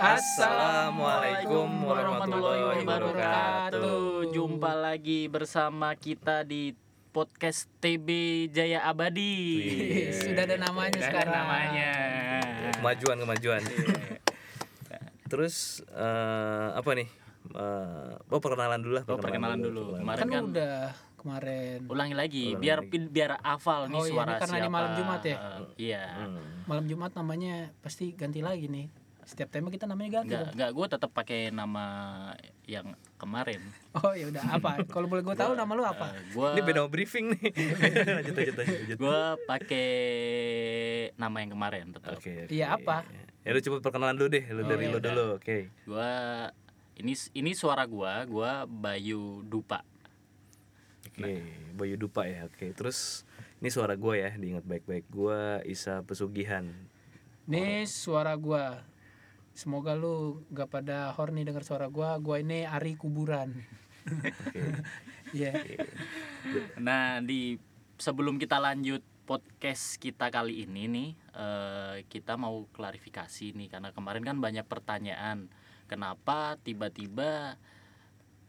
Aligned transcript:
Assalamualaikum 0.00 1.68
warahmatullahi 1.84 2.80
wabarakatuh. 2.80 4.32
Jumpa 4.32 4.72
lagi 4.72 5.28
bersama 5.28 5.92
kita 5.92 6.40
di 6.40 6.72
podcast 7.12 7.68
TB 7.78 8.08
Jaya 8.48 8.80
Abadi. 8.82 9.60
Wih, 9.60 10.08
Sudah 10.10 10.48
ada 10.48 10.56
namanya 10.56 10.96
Sudah 10.96 11.04
ada 11.04 11.12
sekarang. 11.12 11.36
namanya. 11.36 11.92
Kemajuan 12.74 13.16
kemajuan. 13.20 13.60
Terus 15.28 15.84
eh, 15.86 16.68
apa 16.72 16.90
nih? 16.96 17.08
Eh, 17.52 18.12
oh 18.26 18.40
perkenalan 18.40 18.80
dulu 18.80 18.94
lah. 18.96 19.04
Oh, 19.04 19.20
perkenalan 19.20 19.60
dulu. 19.60 19.80
perkenalan. 19.92 20.00
Kemarin 20.00 20.16
Kan 20.18 20.28
kan 20.30 20.44
udah 20.48 20.74
kemarin 21.20 21.78
ulangi 21.86 22.16
lagi 22.16 22.44
Ulangi 22.48 22.62
biar 22.64 22.78
lagi. 22.80 22.98
biar 23.04 23.30
hafal 23.38 23.84
nih 23.86 23.94
Oh, 23.94 24.08
iya, 24.08 24.12
suara 24.16 24.32
ini 24.32 24.40
karena 24.40 24.56
siapa. 24.56 24.64
di 24.64 24.72
malam 24.72 24.92
Jumat 24.96 25.20
ya? 25.20 25.36
Eh, 25.36 25.60
iya. 25.78 26.02
Hmm. 26.16 26.40
malam 26.64 26.84
Jumat 26.88 27.12
namanya 27.12 27.54
pasti 27.78 28.16
ganti 28.16 28.40
lagi 28.40 28.64
nih. 28.64 28.88
Setiap 29.30 29.46
tema 29.46 29.70
kita 29.70 29.86
namanya 29.86 30.20
ganti. 30.20 30.34
Enggak, 30.34 30.42
dong. 30.42 30.54
enggak 30.58 30.70
gue 30.74 30.86
tetap 30.90 31.10
pakai 31.14 31.54
nama 31.54 31.84
yang 32.66 32.98
kemarin. 33.14 33.62
Oh 33.94 34.10
ya 34.10 34.26
udah 34.26 34.42
apa? 34.58 34.82
Kalau 34.90 35.06
boleh 35.06 35.22
gue 35.22 35.36
tahu 35.38 35.54
nama 35.54 35.70
lu 35.70 35.86
apa? 35.86 36.10
gue 36.34 36.48
Ini 36.58 36.62
beda 36.66 36.90
briefing 36.90 37.38
nih. 37.38 37.54
lanjut 38.10 38.34
lanjut 38.34 38.34
lanjut. 38.34 38.54
lanjut. 38.58 38.98
gue 38.98 39.20
pakai 39.46 39.90
nama 41.14 41.36
yang 41.38 41.50
kemarin 41.54 41.84
tetap. 41.94 42.18
Oke. 42.18 42.50
oke. 42.50 42.50
Iya, 42.50 42.74
apa? 42.74 43.06
Ya 43.46 43.54
lu 43.54 43.60
coba 43.62 43.76
perkenalan 43.86 44.18
dulu 44.18 44.28
deh, 44.34 44.44
lu 44.50 44.62
Oh, 44.62 44.66
dari 44.66 44.84
iya, 44.84 44.90
lu 44.90 44.98
udah. 44.98 45.10
dulu. 45.14 45.26
Oke. 45.38 45.58
Gua 45.86 46.10
ini 46.98 47.14
ini 47.32 47.50
suara 47.54 47.86
gua, 47.86 48.26
gua 48.26 48.66
Bayu 48.66 49.46
Dupa. 49.46 49.86
Oke, 51.06 51.38
Bayu 51.78 51.94
Dupa 51.94 52.26
ya. 52.26 52.50
Oke. 52.50 52.74
Terus 52.74 53.22
ini 53.62 53.70
suara 53.70 53.94
gue 53.94 54.14
ya, 54.18 54.34
diingat 54.34 54.66
baik-baik. 54.66 55.06
Gua 55.06 55.62
Isa 55.62 56.02
Pesugihan. 56.02 56.66
Nih 57.46 57.86
suara 57.86 58.34
gua. 58.34 58.82
Semoga 59.52 59.92
lu 59.92 60.44
gak 60.48 60.70
pada 60.70 61.12
horny 61.12 61.44
denger 61.44 61.64
suara 61.64 61.86
gua. 61.88 62.16
Gua 62.18 62.40
ini 62.40 62.64
Ari 62.64 62.96
Kuburan. 62.96 63.50
Oke. 64.06 64.32
Iya. 65.30 65.54
Nah, 66.82 67.22
di 67.22 67.54
sebelum 67.94 68.34
kita 68.34 68.58
lanjut 68.58 68.98
podcast 69.22 69.94
kita 69.94 70.26
kali 70.26 70.66
ini 70.66 70.90
nih, 70.90 71.08
eh, 71.30 71.96
kita 72.10 72.34
mau 72.34 72.66
klarifikasi 72.66 73.54
nih 73.54 73.70
karena 73.70 73.94
kemarin 73.94 74.26
kan 74.26 74.42
banyak 74.42 74.66
pertanyaan. 74.66 75.46
Kenapa 75.86 76.58
tiba-tiba 76.58 77.54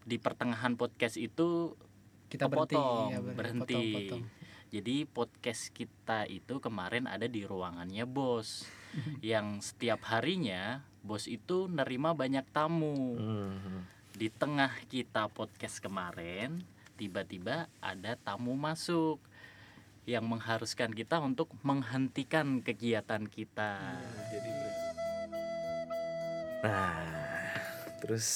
di 0.02 0.18
pertengahan 0.18 0.74
podcast 0.74 1.22
itu 1.22 1.78
Kita 2.26 2.50
berhenti. 2.50 2.74
kepotong, 2.74 3.08
Iya, 3.14 3.20
bener, 3.22 3.36
berhenti. 3.38 3.76
potong-potong. 3.78 4.24
Jadi 4.72 4.96
podcast 5.06 5.64
kita 5.70 6.26
itu 6.26 6.58
kemarin 6.58 7.06
ada 7.06 7.30
di 7.30 7.46
ruangannya 7.46 8.10
bos, 8.10 8.66
yang 9.22 9.62
setiap 9.62 10.02
harinya 10.10 10.82
bos 11.02 11.26
itu 11.26 11.66
nerima 11.68 12.14
banyak 12.14 12.46
tamu. 12.54 13.18
Hmm. 13.18 13.86
Di 14.14 14.30
tengah 14.30 14.70
kita 14.86 15.28
podcast 15.34 15.82
kemarin, 15.82 16.62
tiba-tiba 16.98 17.66
ada 17.82 18.14
tamu 18.22 18.54
masuk 18.54 19.18
yang 20.06 20.26
mengharuskan 20.26 20.94
kita 20.94 21.22
untuk 21.22 21.50
menghentikan 21.62 22.62
kegiatan 22.62 23.26
kita. 23.26 23.98
Nah, 26.62 27.02
terus 28.02 28.28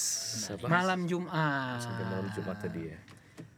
apa? 0.49 0.65
Malam 0.65 1.05
Jumat. 1.05 1.81
Sampai 1.81 2.05
malam 2.09 2.27
Jumat 2.33 2.57
tadi 2.57 2.81
ya. 2.89 2.99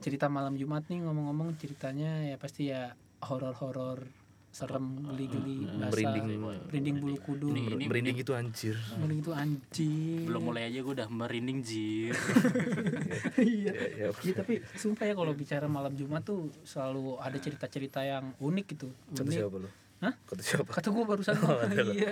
Cerita 0.04 0.28
malam 0.28 0.56
Jumat 0.60 0.88
nih 0.92 1.04
ngomong-ngomong 1.04 1.56
ceritanya 1.56 2.28
ya 2.28 2.36
pasti 2.36 2.72
ya 2.72 2.96
horor-horor 3.24 4.27
serem 4.58 4.86
geli-geli 5.06 5.62
Hmm, 5.62 5.86
basah, 5.86 5.90
merinding. 5.94 6.42
merinding 6.66 6.96
bulu 6.98 7.16
kudu 7.20 7.48
Ini- 7.48 7.78
ini- 7.78 7.86
Merinding 7.86 8.16
gitu 8.18 8.34
anjir. 8.34 8.74
merinding 8.92 9.22
itu 9.22 9.32
anjing 9.32 10.26
Belum 10.26 10.42
mulai 10.44 10.66
aja 10.66 10.80
gue 10.80 10.94
udah 10.96 11.08
merinding 11.08 11.62
jir. 11.62 12.18
iya 13.38 13.70
Ya, 13.70 13.88
ya. 14.00 14.18
Iya 14.18 14.34
tapi 14.36 14.54
sumpah 14.74 15.06
ya 15.06 15.14
kalau 15.14 15.34
bicara 15.34 15.66
malam 15.68 15.94
Jumat 15.94 16.24
tuh 16.24 16.50
selalu 16.64 17.18
ada 17.18 17.38
cerita-cerita 17.38 18.02
yang 18.02 18.34
unik 18.36 18.66
gitu. 18.68 18.90
Kata 19.12 19.22
Unik. 19.24 19.38
siapa 19.38 19.58
lu? 19.58 19.70
Hah? 20.00 20.14
Kata 20.24 20.42
siapa? 20.42 20.70
Kata 20.72 20.88
gue 20.90 21.04
barusan. 21.04 21.36
Oh, 21.44 21.62
iya. 21.94 22.10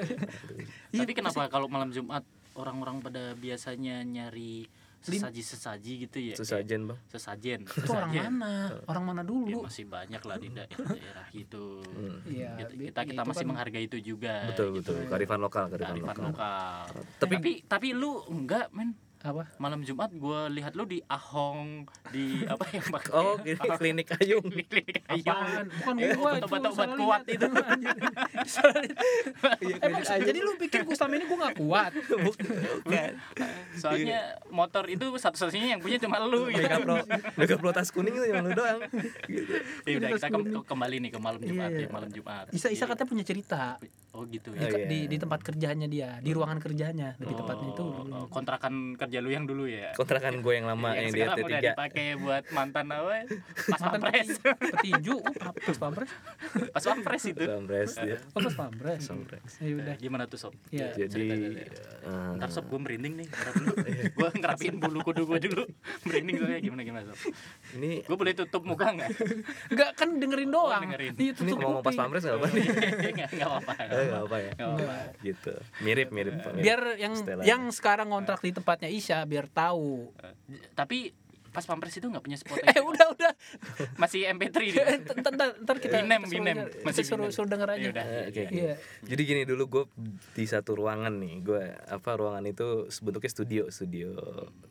Iya, 0.91 1.01
Tapi 1.01 1.13
kenapa 1.13 1.41
kalau 1.47 1.65
malam 1.65 1.89
Jumat 1.89 2.21
orang-orang 2.53 2.97
pada 2.99 3.33
biasanya 3.33 4.01
nyari 4.01 4.69
Lin- 5.05 5.21
sesaji-sesaji 5.21 5.91
gitu 6.03 6.17
ya? 6.19 6.35
Sesajen 6.35 6.79
bang. 6.85 6.99
Sesajen. 7.07 7.59
Itu 7.79 7.91
orang 7.91 8.09
Sesajen. 8.09 8.33
mana? 8.33 8.51
Orang 8.85 9.03
mana 9.03 9.21
Ya, 9.21 9.27
dulu? 9.27 9.59
masih 9.63 9.85
banyak 9.85 10.21
lah 10.21 10.37
di 10.37 10.49
daerah 10.49 11.27
itu. 11.31 11.65
Hmm. 11.85 12.17
Iya. 12.25 12.51
Kita, 12.57 12.71
kita, 12.71 12.99
kita 13.03 13.13
itu 13.15 13.29
masih 13.29 13.37
kan- 13.39 13.49
menghargai 13.49 13.83
itu 13.83 13.97
juga. 13.99 14.33
Betul 14.47 14.67
gitu. 14.73 14.91
betul. 14.91 15.07
Kearifan 15.07 15.39
lokal, 15.39 15.63
kearifan 15.67 15.93
Kearifan 15.95 16.15
lokal. 16.15 16.25
lokal. 16.31 16.83
Tapi 17.17 17.35
Tapi 17.35 17.51
tapi 17.65 17.87
lu 17.91 18.11
enggak 18.27 18.69
men 18.71 18.97
apa? 19.25 19.43
malam 19.57 19.81
Jumat 19.81 20.09
gue 20.09 20.39
lihat 20.51 20.73
lu 20.73 20.83
di 20.83 20.99
Ahong 21.05 21.83
di 22.09 22.25
apa 22.53 22.65
yang 22.69 22.85
pakai 22.85 23.11
oh 23.11 23.35
ini 23.41 23.57
klinik 23.75 24.07
ayung. 24.15 24.45
klinik. 24.71 25.01
Apaan? 25.05 25.65
Bukan 25.71 25.93
Eh, 25.97 26.13
gua 26.13 26.31
itu. 26.35 26.45
obat-obat 26.45 26.89
kuat 26.93 27.23
itu. 27.25 27.47
Iya, 29.61 29.75
Emang 29.81 30.01
jadi 30.03 30.39
lu 30.39 30.53
pikir 30.57 30.83
gue 30.83 30.95
selama 30.95 31.13
ini 31.15 31.25
gue 31.25 31.37
gak 31.37 31.55
kuat? 31.57 31.91
Bukan. 32.85 33.11
Soalnya 33.75 34.19
motor 34.49 34.85
itu 34.87 35.05
satu-satunya 35.15 35.75
yang 35.75 35.81
punya 35.81 35.97
cuma 35.97 36.21
lu 36.21 36.47
gitu. 36.49 36.61
Mega 36.61 36.77
Pro, 36.79 36.95
Mega 37.35 37.55
Pro 37.57 37.69
tas 37.71 37.89
kuning 37.89 38.13
itu 38.13 38.25
yang 38.27 38.45
lu 38.45 38.51
doang. 38.53 38.79
Gitu. 39.25 39.53
Ya 39.85 39.93
udah 39.97 40.09
kita 40.15 40.27
kembali 40.63 40.95
nih 41.01 41.11
ke 41.11 41.19
malam 41.19 41.41
Jumat 41.41 41.69
Iya. 41.71 41.81
ya, 41.81 41.89
malam 41.89 42.09
Jumat. 42.11 42.45
Isa 42.51 42.67
Isa 42.69 42.85
Iya. 42.85 42.93
katanya 42.93 43.09
punya 43.09 43.25
cerita 43.25 43.63
Oh 44.15 44.23
gitu 44.23 44.55
di, 44.55 44.63
ya. 44.63 44.71
Oh, 44.71 44.79
iya. 44.79 44.87
di, 44.87 44.99
di 45.11 45.17
tempat 45.19 45.43
kerjanya 45.43 45.87
dia, 45.91 46.23
di 46.23 46.31
ruangan 46.31 46.55
kerjanya, 46.55 47.19
di 47.19 47.35
tempatnya 47.35 47.75
itu. 47.75 47.83
Oh, 47.83 48.07
oh, 48.07 48.25
kontrakan 48.31 48.95
kerja 48.95 49.14
lu 49.17 49.29
yang 49.29 49.43
dulu 49.43 49.63
ya. 49.65 49.91
Kontrakan 49.93 50.39
gue 50.39 50.53
yang 50.53 50.65
lama 50.65 50.91
yang, 50.91 50.95
yang 50.95 51.05
di 51.05 51.13
sekarang 51.15 51.35
RT 51.35 51.41
udah 51.41 51.59
3 51.59 51.67
dipakai 51.67 52.05
buat 52.15 52.43
mantan 52.49 52.85
apa? 52.87 53.11
ya? 53.11 53.23
Pas 53.65 53.79
Mantan 53.79 53.99
pampres. 54.01 54.27
peti- 54.35 54.57
petinju, 54.65 55.15
oh, 55.15 55.33
pa- 55.33 55.53
pas 55.55 55.77
pampres, 55.77 56.09
Pas 56.71 56.83
pampres 56.85 57.23
itu. 57.25 57.43
Sampres 57.43 57.89
dia. 57.97 58.17
oh 58.27 58.39
pas 58.39 58.55
pampres. 58.55 58.99
Sampres. 59.01 59.51
Ya 59.57 59.73
udah. 59.73 59.85
Eh, 59.87 59.97
Gimana 59.97 60.23
tuh 60.25 60.37
sob? 60.37 60.53
Iya. 60.69 60.87
Jadi 60.97 61.25
ya. 61.55 61.67
eh, 62.03 62.31
Ntar 62.35 62.49
sob 62.49 62.65
gue 62.65 62.79
merinding 62.79 63.13
nih 63.15 63.27
dulu. 63.27 63.73
Gue 64.15 64.29
ngerapiin 64.31 64.75
bulu 64.77 64.99
kudu 65.01 65.23
gue 65.25 65.39
dulu 65.41 65.63
Merinding 66.03 66.35
soalnya 66.37 66.59
gimana 66.59 66.81
gimana 66.81 67.03
sob 67.05 67.19
ini 67.73 67.99
Gue 68.01 68.15
boleh 68.15 68.33
tutup 68.33 68.63
muka 68.63 68.87
nggak? 68.89 69.09
Enggak 69.67 69.89
kan 69.93 70.09
dengerin 70.15 70.49
doang. 70.49 70.81
dengerin. 70.81 71.13
Iya, 71.15 71.31
ini 71.31 71.35
tutup 71.35 71.57
ngomong 71.59 71.81
pas 71.81 71.93
pampres 71.93 72.21
nggak 72.21 72.37
apa 72.37 72.47
nih? 72.49 72.65
Nggak 73.15 73.29
nggak 73.31 73.49
apa-apa 73.49 73.73
Eh, 73.85 74.05
nggak 74.05 74.21
apa 74.21 74.37
ya. 74.37 74.51
Nggak 74.51 74.69
apa-apa. 74.69 74.95
Gitu. 75.21 75.53
Mirip 75.81 76.09
mirip. 76.09 76.33
Biar 76.55 76.79
yang 76.95 77.13
yang 77.43 77.61
sekarang 77.69 78.07
ngontrak 78.07 78.39
di 78.39 78.51
tempatnya 78.51 78.89
Isya 78.97 79.27
biar 79.27 79.51
tahu. 79.51 80.11
Tapi 80.77 81.11
pas 81.55 81.63
pampres 81.63 81.93
itu 81.93 82.03
nggak 82.03 82.19
punya 82.19 82.35
Spotify 82.35 82.67
Eh 82.69 82.83
udah 82.83 83.07
udah. 83.09 83.31
Masih 83.95 84.27
MP3 84.27 84.57
dia 84.67 84.83
Eh, 84.85 84.99
Ntar 85.15 85.31
ntar, 85.57 85.75
kita 85.77 86.03
Binem, 86.03 86.21
Binem. 86.25 86.57
Masih 86.83 87.01
suruh 87.01 87.31
suruh 87.31 87.47
denger 87.47 87.69
aja. 87.71 87.79
Ya 87.79 87.89
udah, 87.89 88.05
Eh, 88.05 88.23
oke, 88.27 88.41
oke. 88.41 88.53
Iya. 88.53 88.73
Jadi 89.05 89.21
gini 89.23 89.41
dulu 89.43 89.63
gue 89.65 89.83
di 90.33 90.43
satu 90.43 90.75
ruangan 90.75 91.15
nih, 91.15 91.33
gue 91.41 91.61
apa 91.87 92.09
ruangan 92.13 92.43
itu 92.43 92.67
bentuknya 92.99 93.31
studio, 93.31 93.63
studio, 93.69 94.11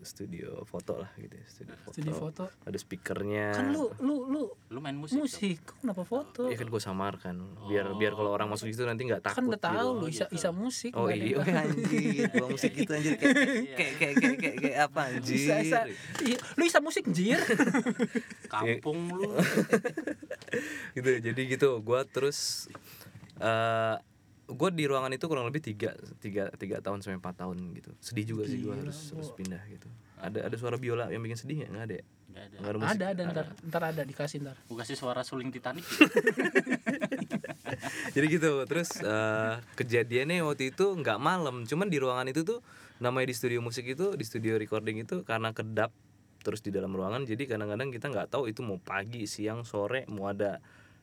studio 0.01 0.63
foto 0.65 0.99
lah 0.99 1.11
gitu, 1.17 1.33
ya, 1.33 1.47
studio 1.47 1.75
foto. 1.79 1.95
Studi 1.95 2.13
foto. 2.13 2.43
Ada 2.63 2.79
speakernya. 2.79 3.47
Kan 3.53 3.67
lu 3.71 3.89
lu 3.99 4.17
lu 4.27 4.43
Lu 4.69 4.79
main 4.79 4.95
musik 4.95 5.17
musik, 5.17 5.63
kok 5.63 5.79
kenapa 5.79 6.03
foto? 6.03 6.45
Iya 6.45 6.57
kan 6.57 6.67
gue 6.67 6.83
samarkan, 6.83 7.37
biar 7.65 7.95
biar 7.95 8.13
kalau 8.13 8.31
orang 8.31 8.51
masuk 8.51 8.67
situ 8.67 8.83
nanti 8.83 9.07
nggak 9.07 9.23
takut. 9.23 9.39
kan 9.39 9.45
udah 9.47 9.61
tahu 9.63 9.73
gitu. 9.73 9.95
lu 9.97 10.07
Isa 10.11 10.27
Isa 10.29 10.51
musik. 10.51 10.91
Oh 10.93 11.07
ada 11.07 11.15
iya, 11.15 11.25
yang- 11.33 11.41
oh, 11.41 11.47
anjir, 11.63 12.27
gua 12.29 12.49
musik 12.51 12.73
gitu 12.75 12.91
anjir 12.91 13.15
kayak 13.15 13.35
kayak 13.95 14.15
kayak 14.19 14.57
kayak, 14.59 14.77
apa 14.83 15.01
anjir? 15.09 15.39
Iya, 16.21 16.37
lu 16.55 16.63
Isa 16.75 16.83
musik 16.83 17.07
jir. 17.15 17.39
Kampung 18.51 19.07
lu. 19.15 19.31
Gitu 20.99 21.11
jadi 21.23 21.41
gitu. 21.47 21.79
Gue 21.87 22.03
terus 22.11 22.67
eh 23.39 23.95
gue 24.51 24.69
di 24.75 24.85
ruangan 24.91 25.15
itu 25.15 25.31
kurang 25.31 25.47
lebih 25.47 25.63
tiga 25.63 25.95
tiga 26.19 26.51
tiga 26.59 26.83
tahun 26.83 26.99
sampai 26.99 27.23
empat 27.23 27.47
tahun 27.47 27.79
gitu. 27.79 27.95
Sedih 28.03 28.27
juga 28.27 28.51
sih 28.51 28.59
gue 28.59 28.75
harus 28.75 29.15
harus 29.15 29.31
pindah 29.39 29.63
gitu. 29.71 29.87
Ada 30.19 30.51
ada 30.51 30.57
suara 30.59 30.75
biola 30.75 31.15
yang 31.15 31.23
bikin 31.23 31.39
sedih 31.39 31.63
ya 31.63 31.71
nggak 31.71 31.85
ada 31.87 31.95
ya? 31.95 32.05
Nggak 32.35 32.43
ada. 32.43 32.57
Nggak 32.59 32.71
ada 32.71 32.79
musik. 32.83 32.91
ada 32.99 33.07
ada 33.07 33.23
ntar 33.31 33.47
ntar 33.71 33.83
ada 33.95 34.03
dikasih 34.03 34.39
ntar. 34.43 34.57
Gue 34.67 34.77
kasih 34.83 34.99
suara 34.99 35.23
suling 35.23 35.55
Titanic. 35.55 35.87
Jadi 38.19 38.27
gitu 38.35 38.67
terus 38.67 38.99
eh 38.99 39.63
kejadiannya 39.79 40.43
waktu 40.43 40.75
itu 40.75 40.91
nggak 40.91 41.23
malam. 41.23 41.71
Cuman 41.71 41.87
di 41.87 42.03
ruangan 42.03 42.27
itu 42.27 42.43
tuh 42.43 42.67
namanya 42.99 43.31
di 43.31 43.35
studio 43.39 43.63
musik 43.63 43.87
itu 43.87 44.19
di 44.19 44.27
studio 44.27 44.59
recording 44.59 44.99
itu 44.99 45.23
karena 45.23 45.55
kedap 45.55 45.95
terus 46.45 46.61
di 46.61 46.69
dalam 46.69 46.93
ruangan 46.93 47.25
jadi 47.25 47.49
kadang-kadang 47.49 47.89
kita 47.89 48.07
nggak 48.07 48.29
tahu 48.29 48.47
itu 48.47 48.61
mau 48.61 48.77
pagi 48.77 49.25
siang 49.25 49.65
sore 49.65 50.05
mau 50.07 50.29
ada 50.29 50.61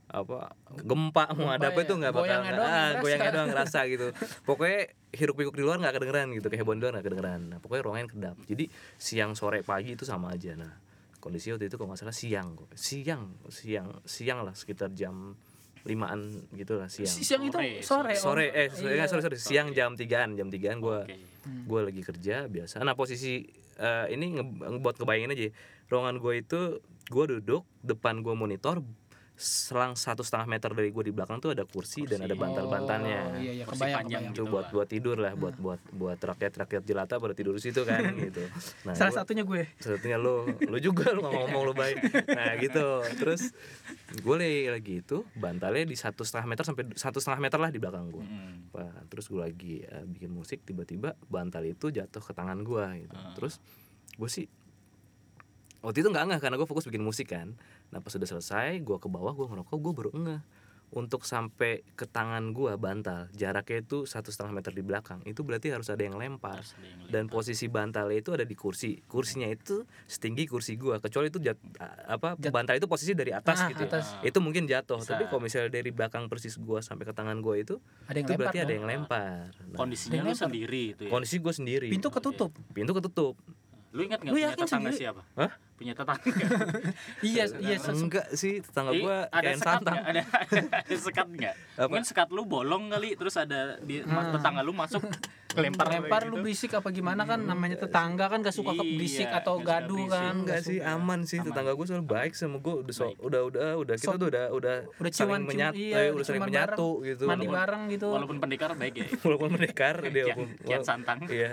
apa 0.07 0.51
gempa 0.77 1.31
mau 1.33 1.49
ada 1.49 1.65
Gempa 1.65 1.67
apa 1.67 1.79
ya, 1.79 1.83
itu 1.83 1.93
nggak 1.95 2.11
bakal 2.11 2.21
goyangnya 2.21 2.43
nggak- 2.45 2.59
doang 2.59 2.71
ah, 2.77 2.91
goyangnya 2.99 3.31
doang 3.31 3.49
ngerasa 3.49 3.79
gitu. 3.87 4.05
Pokoknya 4.43 4.79
hiruk 5.09 5.35
pikuk 5.35 5.55
di 5.55 5.63
luar 5.63 5.79
nggak 5.79 5.93
kedengeran 5.95 6.27
gitu 6.31 6.47
kehebohan 6.47 6.77
di 6.77 6.83
luar 6.83 6.93
nggak 6.93 7.07
kedengeran. 7.07 7.41
Nah, 7.47 7.57
pokoknya 7.57 7.81
ruangan 7.81 8.07
kedap. 8.07 8.35
Jadi 8.43 8.67
siang 8.97 9.31
sore 9.33 9.63
pagi 9.63 9.95
itu 9.95 10.03
sama 10.03 10.29
aja. 10.29 10.51
Nah 10.53 10.73
kondisi 11.17 11.49
waktu 11.49 11.65
itu 11.65 11.75
kalau 11.75 11.89
nggak 11.89 12.01
salah 12.01 12.11
siang 12.13 12.47
kok. 12.53 12.67
Siang 12.73 13.23
siang 13.47 13.87
siang 14.03 14.43
lah 14.43 14.51
sekitar 14.51 14.91
jam 14.91 15.31
limaan 15.81 16.19
gitu 16.51 16.75
lah 16.75 16.91
siang. 16.91 17.07
Si- 17.07 17.23
siang 17.23 17.41
itu 17.41 17.55
Sore, 17.55 17.79
sore 17.79 18.13
sore. 18.13 18.45
Eh 18.51 18.67
sore, 18.67 18.91
Iya. 18.91 19.07
sorry 19.07 19.21
sorry 19.23 19.37
siang 19.39 19.71
jam 19.71 19.95
tigaan 19.95 20.35
jam 20.35 20.47
tigaan 20.47 20.77
gue 20.77 21.07
Oke. 21.41 21.65
gue 21.65 21.79
lagi 21.81 22.01
kerja 22.01 22.45
biasa 22.45 22.81
nah 22.81 22.93
posisi 22.93 23.45
eh, 23.75 24.05
ini 24.09 24.37
nge- 24.37 24.79
buat 24.79 24.95
kebayangin 24.95 25.33
aja 25.33 25.47
ruangan 25.87 26.15
gue 26.17 26.33
itu 26.37 26.59
gue 27.09 27.25
duduk 27.27 27.65
depan 27.81 28.21
gue 28.21 28.31
monitor 28.31 28.79
selang 29.41 29.93
satu 29.95 30.21
setengah 30.21 30.45
meter 30.47 30.69
dari 30.69 30.87
gue 30.87 31.01
di 31.01 31.09
belakang 31.09 31.37
tuh 31.37 31.51
ada 31.51 31.63
kursi, 31.63 32.05
dan 32.05 32.21
ada 32.21 32.31
Oh, 32.31 32.39
bantal-bantalnya 32.39 33.19
iya 33.37 33.51
iya 33.51 33.63
Kursi 33.63 33.81
kebayang 33.81 33.97
panjang 33.99 34.21
kebayang. 34.21 34.23
itu 34.27 34.37
gitu 34.37 34.43
buat 34.47 34.61
lah. 34.61 34.71
buat 34.71 34.87
tidur 34.87 35.17
lah 35.17 35.33
buat 35.33 35.55
buat 35.57 35.81
buat 35.91 36.19
rakyat 36.21 36.53
rakyat 36.59 36.83
jelata 36.83 37.17
pada 37.17 37.33
tidur 37.33 37.51
di 37.51 37.61
situ 37.61 37.81
kan 37.81 37.99
gitu 38.21 38.45
nah 38.83 38.93
Salah 38.93 39.09
gua- 39.09 39.17
satunya 39.19 39.43
gue. 39.43 39.63
satunya 39.75 40.15
lo 40.15 40.35
lo 40.45 40.77
juga 40.77 41.09
lo 41.09 41.19
nggak 41.21 41.33
ngomong 41.35 41.63
lo 41.63 41.73
baik 41.73 41.97
nah 42.29 42.53
gitu 42.55 42.85
terus 43.15 43.49
gue 44.13 44.35
lagi 44.35 44.61
lagi 44.69 44.93
itu 44.99 45.17
bantalnya 45.33 45.83
di 45.83 45.95
satu 45.95 46.21
setengah 46.21 46.47
meter 46.47 46.63
sampai 46.63 46.83
satu 46.93 47.17
setengah 47.17 47.41
meter 47.41 47.57
lah 47.57 47.69
di 47.69 47.77
belakang 47.77 48.05
gue 48.07 48.21
Mm. 48.21 48.71
Wah, 48.71 48.87
terus 49.05 49.25
gue 49.25 49.41
lagi 49.41 49.81
eh, 49.81 50.05
bikin 50.05 50.29
musik 50.29 50.61
tiba-tiba 50.61 51.11
bantal 51.25 51.65
itu 51.65 51.89
jatuh 51.89 52.19
ke 52.19 52.31
tangan 52.31 52.61
gue 52.61 52.79
gitu 53.01 53.11
Ah. 53.13 53.33
terus 53.33 53.59
gue 54.13 54.29
sih 54.29 54.45
waktu 55.81 55.97
itu 55.99 56.09
nggak 56.09 56.25
ngeh 56.27 56.39
karena 56.39 56.55
gue 56.55 56.65
fokus 56.65 56.85
bikin 56.85 57.01
musik 57.01 57.29
kan 57.29 57.53
nah 57.89 57.97
pas 57.97 58.09
sudah 58.09 58.27
selesai 58.27 58.79
gue 58.79 58.97
ke 58.97 59.07
bawah 59.07 59.31
gue 59.31 59.45
ngerokok 59.45 59.75
gue 59.75 59.93
baru 59.93 60.11
ngeh 60.13 60.41
untuk 60.91 61.23
sampai 61.23 61.87
ke 61.89 62.03
tangan 62.03 62.51
gue 62.51 62.75
bantal 62.75 63.31
jaraknya 63.31 63.79
itu 63.79 64.03
satu 64.03 64.27
setengah 64.27 64.51
meter 64.53 64.69
di 64.69 64.83
belakang 64.83 65.23
itu 65.23 65.39
berarti 65.39 65.71
harus 65.71 65.87
ada 65.87 66.03
yang 66.03 66.19
lempar 66.19 66.59
ada 66.59 66.83
yang 66.83 67.07
dan 67.07 67.23
posisi 67.25 67.65
bantalnya 67.65 68.11
itu 68.13 68.29
ada 68.29 68.43
di 68.43 68.51
kursi 68.53 68.99
kursinya 69.01 69.47
itu 69.47 69.87
setinggi 70.05 70.43
kursi 70.45 70.75
gua 70.75 70.99
kecuali 70.99 71.27
itu 71.27 71.39
jat, 71.39 71.55
apa 72.05 72.35
Jat- 72.35 72.51
bantal 72.51 72.75
itu 72.75 72.85
posisi 72.85 73.11
dari 73.13 73.31
atas 73.31 73.55
Ah, 73.57 73.67
gitu 73.69 73.81
ya. 73.81 73.89
atas. 73.89 74.19
itu 74.21 74.35
mungkin 74.37 74.67
jatuh 74.67 74.99
Bisa. 74.99 75.15
tapi 75.15 75.23
kalau 75.25 75.39
misalnya 75.39 75.71
dari 75.71 75.89
belakang 75.89 76.27
persis 76.27 76.59
gua 76.59 76.79
sampai 76.79 77.03
ke 77.03 77.13
tangan 77.13 77.39
gua 77.39 77.55
itu 77.55 77.79
Ada 78.05 78.11
yang 78.13 78.19
itu 78.19 78.27
lempar. 78.29 78.39
berarti 78.43 78.57
ada 78.57 78.67
dong. 78.67 78.75
yang 78.75 78.85
lempar 78.85 79.47
Nah, 79.63 79.77
kondisinya 79.79 80.11
Yang 80.13 80.19
lu 80.19 80.27
lempar. 80.29 80.43
sendiri 80.45 80.83
itu 80.89 81.01
ya 81.01 81.09
kondisi 81.09 81.35
gua 81.37 81.53
sendiri 81.53 81.87
Pintu 81.87 82.07
ketutup. 82.09 82.51
pintu 82.69 82.91
ketutup 82.93 83.35
lu 83.91 84.01
ingat 84.01 84.19
nggak 84.19 84.33
punya 84.33 84.47
yakin 84.49 84.59
tetangga 84.61 84.87
sendiri? 84.87 84.99
siapa 85.01 85.21
Hah? 85.37 85.51
Punya 85.81 85.93
tetangga. 85.93 86.29
Iya 87.23 87.43
iya 87.57 87.77
enggak 87.81 88.27
sih 88.33 88.61
tetangga 88.61 88.91
gua 88.95 89.17
ada 89.27 89.41
kayak 89.43 89.57
sekat 89.57 89.73
santang. 89.75 89.97
ada, 89.99 90.21
ada 90.85 90.95
sekat 90.95 91.27
nggak? 91.27 91.55
Mungkin 91.81 92.05
sekat 92.05 92.27
lu 92.29 92.43
bolong 92.45 92.83
kali 92.87 93.13
terus 93.15 93.33
ada 93.35 93.77
di 93.79 94.01
Hmm. 94.01 94.29
tetangga 94.31 94.61
lu 94.61 94.71
masuk 94.71 95.01
lempar 95.51 95.83
lempar 95.89 96.23
gitu. 96.23 96.31
lu 96.31 96.35
berisik 96.39 96.71
apa 96.71 96.89
gimana 96.89 97.25
kan? 97.25 97.41
Namanya 97.41 97.75
tetangga 97.77 98.25
kan 98.25 98.39
gak 98.39 98.51
suka 98.51 98.71
Iya, 98.71 98.81
berisik 98.87 99.27
atau 99.27 99.59
gaduh 99.59 100.07
kan? 100.07 100.31
Enggak 100.37 100.45
nggak 100.47 100.61
sih 100.63 100.79
aman 100.79 101.19
sih. 101.23 101.37
Aman. 101.37 101.47
tetangga 101.49 101.71
gua 101.73 101.85
soal 101.85 102.03
baik 102.03 102.31
sama 102.31 102.57
gua. 102.57 102.79
Udah 102.79 102.93
so- 102.93 103.17
udah 103.19 103.41
udah 103.43 103.69
udah 103.77 103.95
kita 103.95 104.07
So- 104.07 104.15
tuh 104.15 104.27
udah 104.29 104.45
udah, 104.49 104.75
udah 104.93 105.11
saling 105.11 105.43
menyatu 105.43 105.75
iya, 105.75 105.95
eh, 105.97 106.09
udah 106.09 106.23
saling 106.23 106.43
menyatu 106.43 106.87
gitu. 107.03 107.23
Mandi 107.25 107.43
Walaupun- 107.43 107.57
bareng 107.57 107.83
gitu. 107.89 108.07
Walaupun 108.07 108.37
pendekar 108.39 108.69
baik 108.73 108.93
ya. 108.95 109.07
Walaupun 109.19 109.49
mendekar 109.51 109.95
dia 109.99 110.09
kian, 110.09 110.23
walaupun 110.29 110.47
kian 110.61 110.81
santang. 110.81 111.19
Iya. 111.25 111.49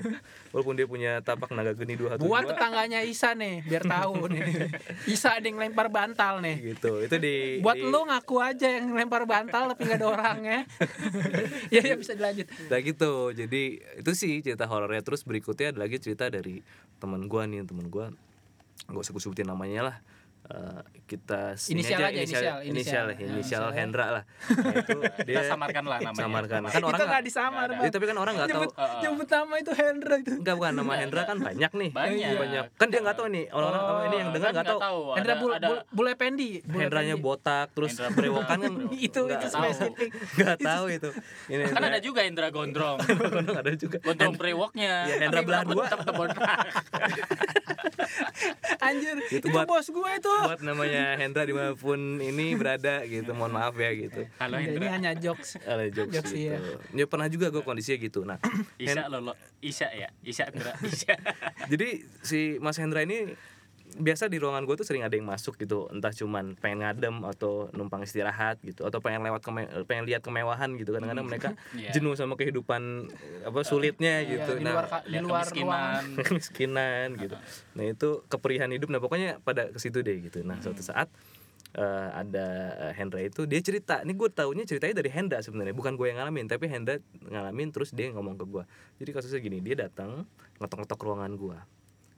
Walaupun 0.50 0.74
dia 0.74 0.86
punya 0.86 1.12
tapak 1.18 1.48
naga 1.50 1.72
geni 1.74 1.94
dua 1.94 2.14
buat 2.16 2.44
tetangganya 2.44 3.02
Isa 3.02 3.32
nih 3.32 3.62
biar 3.62 3.82
tahu 3.82 4.17
nih 4.26 4.42
Isa 5.14 5.38
ada 5.38 5.46
yang 5.46 5.62
lempar 5.62 5.86
bantal 5.86 6.42
nih. 6.42 6.74
Gitu 6.74 7.06
itu 7.06 7.16
di 7.22 7.34
buat 7.62 7.78
di- 7.78 7.86
lu 7.86 8.02
ngaku 8.02 8.36
aja 8.42 8.66
yang 8.66 8.90
lempar 8.90 9.22
bantal 9.22 9.70
tapi 9.70 9.86
gak 9.86 10.02
ada 10.02 10.08
orangnya. 10.10 10.58
Ya 11.74 11.84
ya 11.84 11.94
bisa 11.94 12.16
dilanjut. 12.16 12.48
Nah 12.72 12.80
gitu, 12.80 13.30
jadi 13.30 13.62
itu 14.00 14.10
sih 14.16 14.40
cerita 14.40 14.64
horornya. 14.64 15.04
Terus 15.04 15.22
berikutnya 15.22 15.76
ada 15.76 15.84
lagi 15.84 16.00
cerita 16.00 16.26
dari 16.32 16.64
teman 16.96 17.28
gua 17.28 17.44
nih, 17.44 17.62
teman 17.62 17.86
gua. 17.92 18.08
Nggak 18.88 19.02
usah 19.04 19.12
gue 19.12 19.22
sebutin 19.22 19.46
namanya 19.46 19.92
lah. 19.92 19.96
Eh, 20.48 20.80
kita 21.04 21.52
Inisial 21.68 22.00
aja, 22.00 22.08
inisial, 22.10 22.40
inisial, 22.40 22.56
inisial. 22.62 22.64
inisial, 22.64 23.04
Ya, 23.04 23.12
inisial 23.12 23.32
inisialnya. 23.36 23.72
Hendra 23.74 24.06
lah. 24.10 24.22
Nah, 24.24 24.72
itu 24.80 24.96
dia 25.22 25.34
kita 25.34 25.42
samarkan 25.46 25.84
lah 25.84 25.98
namanya 26.00 26.24
samarkan. 26.24 26.58
Sama- 26.58 26.70
Kan 26.70 26.82
orang 26.82 26.96
nggak- 26.98 27.10
gak 27.10 27.22
disamar 27.22 27.66
nggak. 27.68 27.84
Ya, 27.84 27.90
tapi 27.90 28.04
kan 28.04 28.16
orang 28.16 28.32
nggak 28.32 28.48
tahu. 28.48 28.56
nyebut, 28.58 28.72
nyebut 28.98 29.28
nama 29.28 29.54
itu 29.54 29.72
Hendra 29.74 30.14
itu 30.16 30.32
Enggak 30.34 30.54
bukan 30.56 30.72
nama 30.74 30.92
Hendra 30.94 31.22
kan 31.22 31.36
banyak 31.38 31.70
nih. 31.70 31.90
Banyak. 31.90 32.32
banyak. 32.34 32.64
Kan 32.74 32.86
dia 32.86 33.00
nggak 33.02 33.16
tahu 33.18 33.28
nih 33.28 33.44
orang-orang 33.50 33.84
Oh, 33.84 34.00
ini 34.02 34.16
yang 34.16 34.30
dengar 34.30 34.48
Kan 34.48 34.56
nggak 34.58 34.80
tahu. 34.80 34.98
Hendra 35.12 35.34
bul, 35.34 35.50
ada 35.50 35.66
bul, 35.66 35.78
bule 35.90 36.12
pendi 36.14 36.50
Bule 36.62 36.80
Hendranya 36.82 37.14
pendi. 37.14 37.26
botak 37.26 37.66
terus 37.70 37.90
Hendra 37.92 38.08
berewokan 38.10 38.58
kan 38.58 38.72
itu 38.98 39.20
nggak 39.20 39.36
itu 39.38 39.46
tahu. 39.46 39.60
spesifik 39.60 40.10
nggak 40.38 40.56
tahu 40.58 40.84
itu. 40.88 41.10
Ini 41.46 41.62
kan 41.68 41.82
ada 41.82 41.98
juga 41.98 42.20
Indra 42.22 42.48
Gondrong 42.48 42.96
Hendra 42.98 43.60
ada 43.60 43.72
juga. 43.74 44.00
Gondrong 44.00 44.32
brewoknya 44.40 44.92
Iya, 45.06 45.16
Hendra 45.20 45.40
belah 45.42 45.62
dua. 45.62 45.84
anjir 48.80 49.16
Itu 49.28 49.46
bos 49.50 49.84
gue 49.86 50.10
itu 50.14 50.32
buat 50.44 50.60
namanya 50.62 51.16
Hendra 51.18 51.42
di 51.42 51.54
mana 51.56 51.74
pun 51.74 52.20
ini 52.22 52.54
berada 52.54 53.02
gitu. 53.08 53.34
Mohon 53.34 53.52
maaf 53.58 53.74
ya 53.74 53.90
gitu. 53.94 54.22
Halo 54.38 54.56
ini 54.60 54.86
hanya 54.86 55.12
jokes. 55.18 55.58
Ada 55.62 55.90
jokes 55.90 56.12
Jokes, 56.14 56.32
gitu. 56.34 56.50
iya. 56.50 56.58
ya 56.94 57.04
pernah 57.08 57.26
juga 57.26 57.50
gue 57.50 57.62
kondisinya 57.62 57.98
gitu. 57.98 58.22
Nah 58.22 58.38
Isya 58.78 59.10
lo 59.10 59.18
lo 59.20 59.32
Isya 59.58 59.88
ya? 59.94 60.08
Isya 60.22 60.44
Indra 60.54 60.72
Isya 60.84 61.14
jadi 61.66 61.88
si 62.22 62.56
Mas 62.62 62.78
Hendra 62.78 63.02
ini 63.02 63.34
biasa 63.94 64.26
di 64.26 64.36
ruangan 64.36 64.62
gue 64.62 64.74
tuh 64.74 64.84
sering 64.84 65.00
ada 65.00 65.10
yang 65.10 65.24
masuk 65.24 65.56
gitu 65.56 65.88
entah 65.88 66.10
cuman 66.10 66.52
pengen 66.54 66.82
ngadem 66.82 67.24
atau 67.24 67.72
numpang 67.72 68.00
istirahat 68.00 68.60
gitu 68.60 68.82
atau 68.82 68.98
pengen 68.98 69.22
lewat 69.22 69.40
keme- 69.40 69.64
pengen 69.84 70.04
lihat 70.04 70.20
kemewahan 70.20 70.74
gitu 70.74 70.92
kadang-kadang 70.92 71.24
mereka 71.24 71.56
Iya. 71.72 71.90
jenuh 71.92 72.12
sama 72.12 72.34
kehidupan 72.34 73.08
apa 73.42 73.60
sulitnya 73.62 74.20
Iya, 74.20 74.44
gitu 74.44 74.50
di 74.54 74.62
nah 74.62 74.74
luar 74.74 74.86
ka- 74.86 75.04
di 75.04 75.18
luar 75.18 75.46
kemiskinan 76.18 77.08
gitu. 77.22 77.36
Nah 77.72 77.84
itu 77.84 78.08
keperihan 78.26 78.68
hidup. 78.68 78.88
Nah 78.88 78.98
pokoknya 78.98 79.40
pada 79.40 79.66
ke 79.66 79.78
situ 79.78 80.00
deh 80.00 80.18
gitu. 80.20 80.42
Nah 80.42 80.58
suatu 80.58 80.80
saat 80.80 81.08
eh, 81.70 82.08
ada 82.12 82.46
eh, 82.80 82.92
Hendra 82.92 83.20
itu 83.20 83.44
dia 83.44 83.58
cerita. 83.58 84.00
Ini 84.00 84.12
gue 84.12 84.28
taunya 84.28 84.64
ceritanya 84.64 84.94
dari 84.96 85.08
Hendra 85.08 85.38
sebenarnya, 85.38 85.72
bukan 85.72 85.94
gue 85.94 86.06
yang 86.06 86.18
ngalamin, 86.18 86.46
tapi 86.46 86.66
Hendra 86.66 86.96
ngalamin 87.22 87.68
terus 87.70 87.90
dia 87.90 88.08
ngomong 88.08 88.34
ke 88.34 88.44
gue. 88.44 88.64
Jadi 88.98 89.10
kasusnya 89.10 89.38
gini, 89.38 89.58
dia 89.58 89.76
datang 89.78 90.24
ngetok-ngetok 90.58 91.00
ruangan 91.00 91.32
gue. 91.34 91.58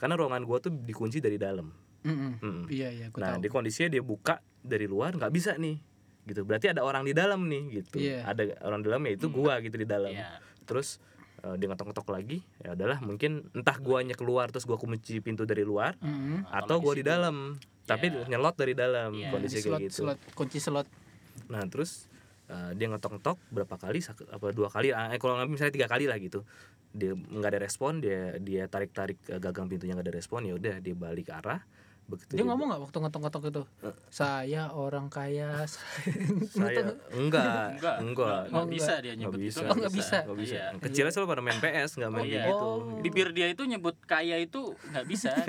Karena 0.01 0.17
ruangan 0.17 0.41
gue 0.41 0.59
tuh 0.59 0.73
dikunci 0.73 1.21
dari 1.21 1.37
dalam. 1.37 1.69
Mm-mm. 2.01 2.41
Mm-mm. 2.41 2.65
iya 2.73 2.89
iya 2.89 3.07
gue 3.13 3.21
Nah 3.21 3.37
tahu 3.37 3.45
di 3.45 3.49
kondisinya 3.53 3.93
dia 3.93 4.01
buka 4.01 4.41
dari 4.57 4.89
luar 4.89 5.13
nggak 5.13 5.29
bisa 5.29 5.53
nih, 5.55 5.77
gitu. 6.25 6.49
Berarti 6.49 6.73
ada 6.73 6.81
orang 6.81 7.05
di 7.05 7.13
dalam 7.13 7.45
nih, 7.45 7.63
gitu. 7.77 8.01
Iya. 8.01 8.25
Ada 8.25 8.65
orang 8.65 8.81
di 8.81 8.87
dalam 8.89 9.03
ya 9.05 9.13
itu 9.13 9.27
gue 9.29 9.53
gitu 9.69 9.77
di 9.77 9.85
dalam 9.85 10.09
Iya. 10.09 10.41
terus 10.65 10.97
eh, 11.41 11.57
dia 11.57 11.67
ngetok-ngetok 11.69 12.09
lagi 12.09 12.41
ya 12.61 12.73
adalah 12.73 13.01
mungkin 13.01 13.49
entah 13.53 13.75
guanya 13.77 14.15
keluar 14.15 14.49
terus 14.49 14.65
gua 14.65 14.77
kunci 14.77 15.19
pintu 15.19 15.43
dari 15.43 15.61
luar 15.61 15.97
Mm-mm. 15.99 16.47
atau 16.47 16.79
lagi 16.79 16.85
gua 16.85 16.95
di 16.95 17.05
dalam 17.05 17.37
tapi 17.85 18.07
Iya. 18.09 18.23
nyelot 18.31 18.55
dari 18.55 18.73
dalam 18.73 19.11
Iya. 19.11 19.29
kondisi 19.29 19.59
Di 19.59 19.63
slot, 19.67 19.73
kayak 19.77 19.91
gitu 19.91 19.99
slot 20.07 20.19
kunci 20.33 20.59
slot 20.63 20.87
nah 21.49 21.65
terus 21.67 22.07
eh, 22.47 22.71
dia 22.79 22.87
ngetok-ngetok 22.87 23.37
berapa 23.51 23.75
kali 23.75 23.99
apa 24.31 24.47
dua 24.55 24.69
kali 24.71 24.95
eh, 24.95 25.19
kalau 25.19 25.35
nggak 25.37 25.49
misalnya 25.49 25.75
tiga 25.75 25.89
kali 25.89 26.07
lah 26.07 26.23
gitu 26.23 26.47
dia 26.91 27.15
nggak 27.15 27.51
ada 27.55 27.61
respon 27.63 28.03
dia 28.03 28.35
dia 28.43 28.67
tarik-tarik 28.67 29.19
eh, 29.31 29.39
gagang 29.39 29.71
pintunya 29.71 29.95
nggak 29.95 30.09
ada 30.11 30.17
respon 30.17 30.47
ya 30.47 30.59
udah 30.59 30.77
dia 30.83 30.95
balik 30.95 31.31
arah 31.31 31.63
begitu 32.11 32.31
dia 32.33 32.45
ngomong 32.45 32.67
nggak 32.69 32.83
waktu 32.83 32.97
ngetok-ngetok 32.99 33.43
itu? 33.47 33.63
Saya 34.09 34.63
orang 34.71 35.07
kaya. 35.07 35.63
Saya 36.51 36.83
enggak. 37.11 37.79
Enggak. 37.79 37.97
Enggak. 38.01 38.43
Enggak 38.43 38.43
Oh, 38.53 38.67
bisa 38.67 38.93
dia 38.99 39.13
nggak 39.13 39.21
nyebut 39.21 39.39
bisa 39.41 39.59
itu. 39.59 39.65
Oh, 39.65 39.77
nggak 39.77 39.95
bisa. 39.95 40.17
nggak 40.23 40.39
bisa. 40.39 40.55
Iya. 40.57 40.67
kecilnya 40.81 41.13
selalu 41.13 41.29
pada 41.29 41.41
main 41.41 41.59
PS 41.59 41.91
nggak 41.97 42.11
main 42.11 42.21
Oh, 42.21 42.27
kayak 42.27 42.35
iya. 42.35 42.45
gitu. 42.47 42.67
Oh. 42.67 43.01
bibir 43.01 43.29
dia 43.31 43.47
itu 43.49 43.63
nyebut 43.65 43.97
kaya 44.03 44.37
itu 44.37 44.61
nggak 44.87 45.07
bisa. 45.07 45.31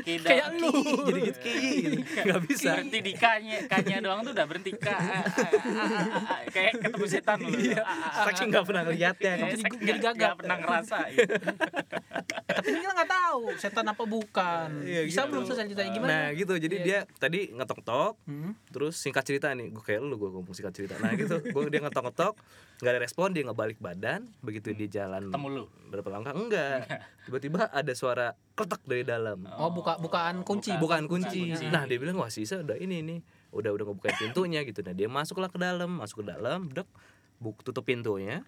Kayak 0.00 0.22
kayak 0.22 0.46
lu. 0.54 0.70
jadi 1.06 1.20
gitu. 1.22 1.48
Nggak 2.20 2.40
bisa. 2.44 2.70
Berhenti 2.74 2.98
di 3.00 3.12
kanya 3.14 3.58
kanya 3.66 3.96
doang 4.00 4.20
tuh 4.20 4.32
udah 4.32 4.44
berhenti 4.44 4.72
ka. 4.74 4.90
A- 4.90 5.00
a- 5.00 5.22
a- 5.22 6.32
a- 6.36 6.44
kayak 6.48 6.72
ketemu 6.78 7.06
setan 7.06 7.38
lu. 7.40 7.48
A- 7.48 7.80
a- 7.80 7.82
a- 7.82 8.24
saking 8.26 8.48
nggak 8.50 8.64
pernah 8.64 8.82
ngeliatnya 8.84 9.32
Kayak 9.32 9.52
Jadi- 9.56 10.00
nggak- 10.00 10.14
nggak 10.14 10.34
pernah 10.36 10.56
ngerasa. 10.58 10.96
Eh, 11.08 11.16
tapi 12.50 12.66
ini 12.68 12.78
kita 12.80 12.92
nggak 12.92 13.10
tahu 13.10 13.42
setan 13.56 13.86
apa 13.86 14.02
bukan. 14.04 14.68
Iya, 14.82 15.00
bisa. 15.06 15.22
Belum 15.30 15.44
selesai 15.44 15.66
ceritanya. 15.66 15.90
Gimana 15.90 16.10
Nah 16.10 16.24
gitu, 16.32 16.54
jadi 16.54 16.76
Iya. 16.76 16.84
dia 16.84 16.98
tadi 17.16 17.40
ngetok-tok, 17.50 18.12
Hmm. 18.24 18.52
terus 18.68 18.94
singkat 18.94 19.22
cerita 19.22 19.48
nih, 19.50 19.70
gue 19.70 19.80
kayak 19.80 20.00
lu 20.00 20.14
gue 20.14 20.28
ngomong 20.28 20.50
singkat 20.50 20.74
cerita. 20.74 20.94
Nah 20.96 21.14
gitu, 21.14 21.38
gue 21.54 21.62
dia 21.68 21.80
ngetok-ngetok, 21.80 22.34
nggak 22.78 22.92
ada 22.92 23.00
respon, 23.00 23.28
dia 23.30 23.42
ngebalik 23.44 23.78
badan, 23.78 24.26
begitu 24.40 24.70
dia 24.72 25.02
jalan 25.02 25.28
ketemu 25.28 25.48
lu? 25.48 25.64
berapa 25.88 26.08
langkah, 26.08 26.34
enggak, 26.34 26.78
tiba-tiba 27.24 27.66
ada 27.66 27.92
suara 27.92 28.26
kletak 28.52 28.82
dari 28.84 29.02
dalam, 29.02 29.46
oh 29.48 29.70
buka 29.70 29.96
bukaan 29.96 30.42
kunci. 30.42 30.74
Bukan 30.76 31.06
kunci. 31.06 31.54
kunci. 31.54 31.66
Nah 31.66 31.84
dia 31.84 31.96
bilang 31.96 32.18
wah 32.18 32.28
sisa 32.28 32.60
udah 32.60 32.76
ini 32.76 33.00
nih, 33.00 33.18
udah 33.50 33.70
udah 33.70 33.84
ngebukain 33.86 34.16
pintunya 34.18 34.60
gitu. 34.62 34.80
Nah 34.80 34.92
dia 34.92 35.06
masuklah 35.06 35.48
ke 35.48 35.56
dalam, 35.56 35.98
masuk 35.98 36.22
ke 36.22 36.26
dalam, 36.28 36.68
dek, 36.68 36.86
buk 37.36 37.60
tutup 37.60 37.82
pintunya, 37.82 38.44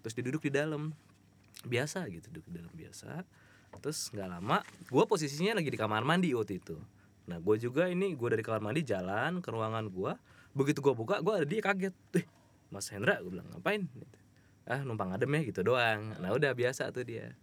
terus 0.00 0.16
dia 0.16 0.24
duduk 0.24 0.42
di 0.42 0.52
dalam, 0.52 0.92
biasa 1.62 2.08
gitu, 2.08 2.32
duduk 2.32 2.46
di 2.48 2.54
dalam 2.56 2.72
biasa. 2.72 3.24
Terus 3.78 4.10
nggak 4.10 4.28
lama, 4.28 4.58
gue 4.90 5.04
posisinya 5.06 5.62
lagi 5.62 5.70
di 5.70 5.78
kamar 5.78 6.02
mandi 6.02 6.34
waktu 6.34 6.58
itu. 6.58 6.74
Nah 7.30 7.38
gue 7.38 7.56
juga 7.62 7.86
ini 7.86 8.18
gue 8.18 8.28
dari 8.28 8.42
kamar 8.42 8.58
mandi 8.58 8.82
jalan 8.82 9.38
ke 9.38 9.48
ruangan 9.54 9.86
gue. 9.86 10.12
Begitu 10.50 10.82
gue 10.82 10.94
buka, 10.98 11.22
gue 11.22 11.30
ada 11.30 11.46
dia 11.46 11.62
kaget. 11.62 11.94
Eh, 12.18 12.26
Mas 12.74 12.90
Hendra, 12.90 13.22
gue 13.22 13.30
bilang 13.30 13.46
ngapain? 13.54 13.86
Gitu. 13.86 14.16
Ah 14.66 14.82
numpang 14.82 15.14
adem 15.14 15.30
ya 15.38 15.40
gitu 15.46 15.62
doang. 15.62 16.18
Nah 16.18 16.30
udah 16.34 16.50
biasa 16.50 16.90
tuh 16.90 17.06
dia. 17.06 17.38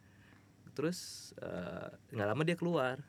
Terus 0.76 1.32
eh, 1.40 1.90
nggak 2.12 2.28
lama 2.28 2.42
dia 2.44 2.60
keluar. 2.60 3.00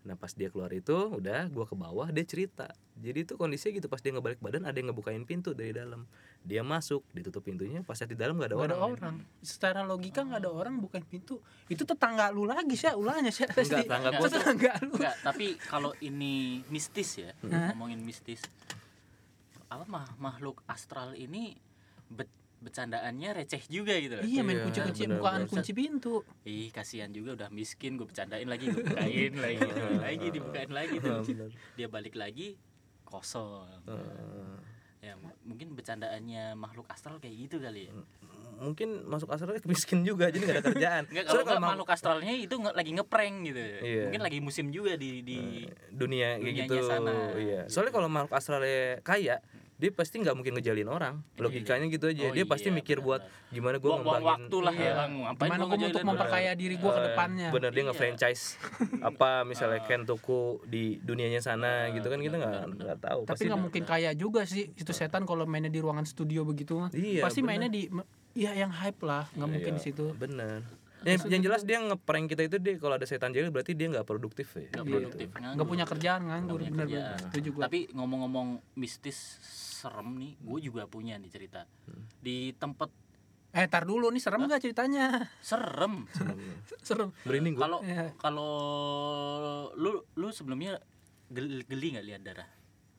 nah 0.00 0.16
pas 0.16 0.32
dia 0.32 0.48
keluar 0.48 0.72
itu 0.72 0.96
udah 0.96 1.52
gua 1.52 1.68
ke 1.68 1.76
bawah 1.76 2.08
dia 2.08 2.24
cerita 2.24 2.72
jadi 2.96 3.20
itu 3.28 3.36
kondisinya 3.36 3.84
gitu 3.84 3.88
pas 3.92 4.00
dia 4.00 4.16
ngebalik 4.16 4.40
badan 4.40 4.64
ada 4.64 4.72
yang 4.72 4.88
ngebukain 4.88 5.28
pintu 5.28 5.52
dari 5.52 5.76
dalam 5.76 6.08
dia 6.40 6.64
masuk 6.64 7.04
ditutup 7.12 7.44
pintunya 7.44 7.84
pas 7.84 8.00
di 8.00 8.16
dalam 8.16 8.40
nggak 8.40 8.48
ada 8.48 8.56
Gak 8.56 8.64
orang 8.64 8.78
ada 8.80 8.88
orang. 8.88 9.14
Secara 9.44 9.80
logika 9.84 10.24
nggak 10.24 10.40
ada 10.40 10.50
orang 10.50 10.80
bukan 10.80 11.04
pintu. 11.04 11.36
Itu 11.68 11.84
tetangga 11.84 12.32
lu 12.32 12.48
lagi 12.48 12.72
sih, 12.74 12.88
ulahnya 12.90 13.28
sih. 13.28 13.44
Enggak, 13.44 13.84
tetangga 13.84 14.08
gua 14.16 14.28
tetangga 14.28 14.72
lu. 14.80 14.96
Enggak, 14.96 15.14
tapi 15.20 15.46
kalau 15.60 15.92
ini 16.00 16.64
mistis 16.68 17.20
ya, 17.20 17.30
Hah? 17.44 17.76
ngomongin 17.76 18.00
mistis. 18.00 18.40
Apa 19.68 19.84
mah 19.86 20.08
makhluk 20.16 20.64
astral 20.66 21.14
ini 21.14 21.54
be- 22.08 22.26
bercandaannya 22.58 23.36
receh 23.36 23.62
juga 23.68 23.94
gitu 23.96 24.18
loh. 24.18 24.24
Iya 24.24 24.40
main 24.40 24.58
Iya, 24.58 24.64
kunci-kunci 24.66 25.02
bukaan 25.06 25.42
kunci 25.44 25.72
pintu. 25.72 26.24
Ih, 26.42 26.68
kasihan 26.68 27.08
juga 27.08 27.36
udah 27.36 27.48
miskin 27.48 27.94
gue 27.94 28.04
bercandain 28.04 28.44
lagi, 28.44 28.68
gue 28.68 28.80
bukain 28.80 29.32
lagi, 29.36 29.60
lagi, 30.04 30.26
dibukain 30.28 30.72
lagi 30.72 30.96
tuh. 30.98 31.20
Benar. 31.22 31.52
Dia 31.76 31.86
balik 31.86 32.16
lagi 32.16 32.56
kosong. 33.04 33.84
Eh, 33.86 34.56
Ya, 35.00 35.16
m- 35.16 35.32
mungkin 35.42 35.72
bercandaannya 35.72 36.52
makhluk 36.54 36.84
astral 36.86 37.16
kayak 37.16 37.32
gitu 37.40 37.56
kali 37.56 37.88
ya. 37.88 37.92
mungkin 38.60 39.08
masuk 39.08 39.32
astralnya 39.32 39.64
miskin 39.64 40.04
juga 40.04 40.28
jadi 40.28 40.44
nggak 40.44 40.56
ada 40.58 40.64
kerjaan 40.66 41.02
Enggak 41.08 41.24
Soalnya 41.24 41.46
kalau 41.46 41.56
mau- 41.56 41.70
makhluk 41.72 41.88
astralnya 41.88 42.32
itu 42.36 42.52
nge- 42.52 42.76
lagi 42.76 42.90
ngeprank 42.92 43.34
gitu. 43.42 43.62
Iya. 43.80 44.02
Mungkin 44.04 44.20
lagi 44.20 44.38
musim 44.38 44.66
juga 44.68 44.92
di 44.94 45.24
di 45.24 45.64
dunia 45.88 46.36
kayak 46.36 46.54
gitu 46.60 46.74
sana. 46.82 47.32
iya 47.34 47.64
soalnya 47.66 47.88
kalau 47.90 48.08
makhluk 48.08 48.36
astralnya 48.36 49.00
kaya 49.00 49.40
dia 49.80 49.90
pasti 49.90 50.20
nggak 50.20 50.34
mungkin 50.34 50.52
ngejalin 50.52 50.84
orang 50.86 51.14
logikanya 51.34 51.88
gitu 51.88 52.06
aja 52.06 52.22
Oh 52.22 52.32
dia 52.32 52.44
pasti 52.44 52.68
iya, 52.68 52.76
mikir 52.76 53.00
buat 53.00 53.18
benar-benar. 53.18 53.48
gimana 53.50 53.76
gue 53.76 53.88
buang-buang 53.88 54.24
waktu 54.26 54.56
lah 54.60 54.74
ya, 54.74 54.92
Iya. 55.00 55.32
Gimana 55.32 55.62
gue 55.64 55.86
untuk 55.88 56.04
memperkaya 56.04 56.50
diri 56.52 56.76
gue 56.76 56.86
ke 56.86 57.00
Eh, 57.00 57.06
depannya. 57.08 57.48
bener 57.48 57.70
dia 57.70 57.80
Iya. 57.80 57.88
nge-franchise 57.88 58.42
apa 59.08 59.30
misalnya 59.42 59.80
Ken 59.82 60.04
Toko 60.04 60.40
di 60.64 61.00
dunianya 61.00 61.40
sana 61.40 61.88
Eh, 61.88 61.96
gitu 61.96 62.06
kan 62.06 62.20
kita 62.20 62.36
nggak 62.36 62.54
nggak 62.76 62.98
tahu 63.00 63.20
Tapi 63.22 63.30
Pasti 63.32 63.44
nggak 63.46 63.62
mungkin 63.62 63.82
kaya 63.82 64.10
juga 64.12 64.44
sih 64.44 64.68
itu 64.70 64.92
setan 64.92 65.24
kalau 65.24 65.42
mainnya 65.42 65.66
di 65.66 65.80
ruangan 65.80 66.04
studio 66.04 66.44
begitu 66.44 66.76
mah. 66.76 66.92
Iya, 66.92 67.24
Pasti 67.24 67.40
bener. 67.40 67.48
mainnya 67.48 67.70
di 67.70 67.88
ya 68.30 68.52
yang 68.52 68.70
hype 68.70 69.00
lah, 69.00 69.26
nggak 69.32 69.48
mungkin 69.48 69.72
di 69.74 69.82
situ. 69.82 70.12
bener 70.14 70.62
yang, 71.02 71.20
yang 71.28 71.42
jelas 71.42 71.62
dia 71.62 71.78
ngeprank 71.78 72.26
kita 72.28 72.42
itu 72.44 72.56
dia 72.56 72.74
kalau 72.76 72.94
ada 72.94 73.04
setan 73.04 73.30
jahil 73.30 73.48
berarti 73.48 73.72
dia 73.72 73.88
nggak 73.88 74.04
produktif 74.04 74.48
ya 74.52 74.68
Nggak 74.70 74.82
Gitu. 74.82 74.94
produktif, 74.94 75.28
Nggak 75.32 75.68
punya 75.68 75.84
kerjaan 75.84 76.20
nganggur, 76.22 76.58
Nggak 76.58 76.70
punya 76.70 76.70
bener-bener. 76.76 76.86
kerjaan. 77.10 77.18
Setuju 77.26 77.48
gua. 77.50 77.62
Tapi 77.62 77.78
ngomong-ngomong 77.90 78.48
mistis 78.74 79.18
serem 79.74 80.08
nih, 80.14 80.32
gue 80.36 80.58
juga 80.62 80.82
punya 80.84 81.16
nih 81.16 81.28
cerita. 81.28 81.64
Di 82.16 82.52
tempat 82.54 82.92
Eh, 83.50 83.66
tar 83.66 83.82
dulu 83.82 84.08
nih 84.08 84.18
serem 84.18 84.42
nggak 84.42 84.60
ceritanya? 84.60 85.26
serem. 85.42 86.06
serem. 86.80 87.10
merinding 87.24 87.54
gua 87.54 87.64
Kalau 87.64 87.78
Iya. 87.82 88.06
kalau 88.14 88.52
lu 89.74 89.90
lu 90.14 90.28
sebelumnya 90.30 90.78
gel- 91.26 91.64
geli 91.64 91.86
nggak 91.92 92.06
lihat 92.06 92.22
darah? 92.22 92.48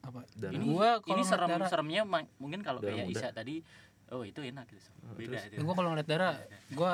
Apa? 0.01 0.25
Darah. 0.33 0.51
Ini 0.51 0.65
Gua 0.65 0.97
kalau 0.97 1.07
ini 1.07 1.23
serem 1.23 1.49
darah- 1.49 1.69
seremnya 1.69 2.01
mungkin 2.35 2.59
kalau 2.59 2.81
kayak. 2.81 3.07
Isa 3.07 3.29
tadi, 3.29 3.61
oh 4.09 4.23
itu 4.23 4.41
enak 4.41 4.65
gitu. 4.67 4.89
Beda. 5.13 5.39
itu. 5.39 5.55
Gue 5.57 5.71
kalau 5.71 5.89
ngeliat 5.89 6.09
darah, 6.09 6.35
gue 6.67 6.93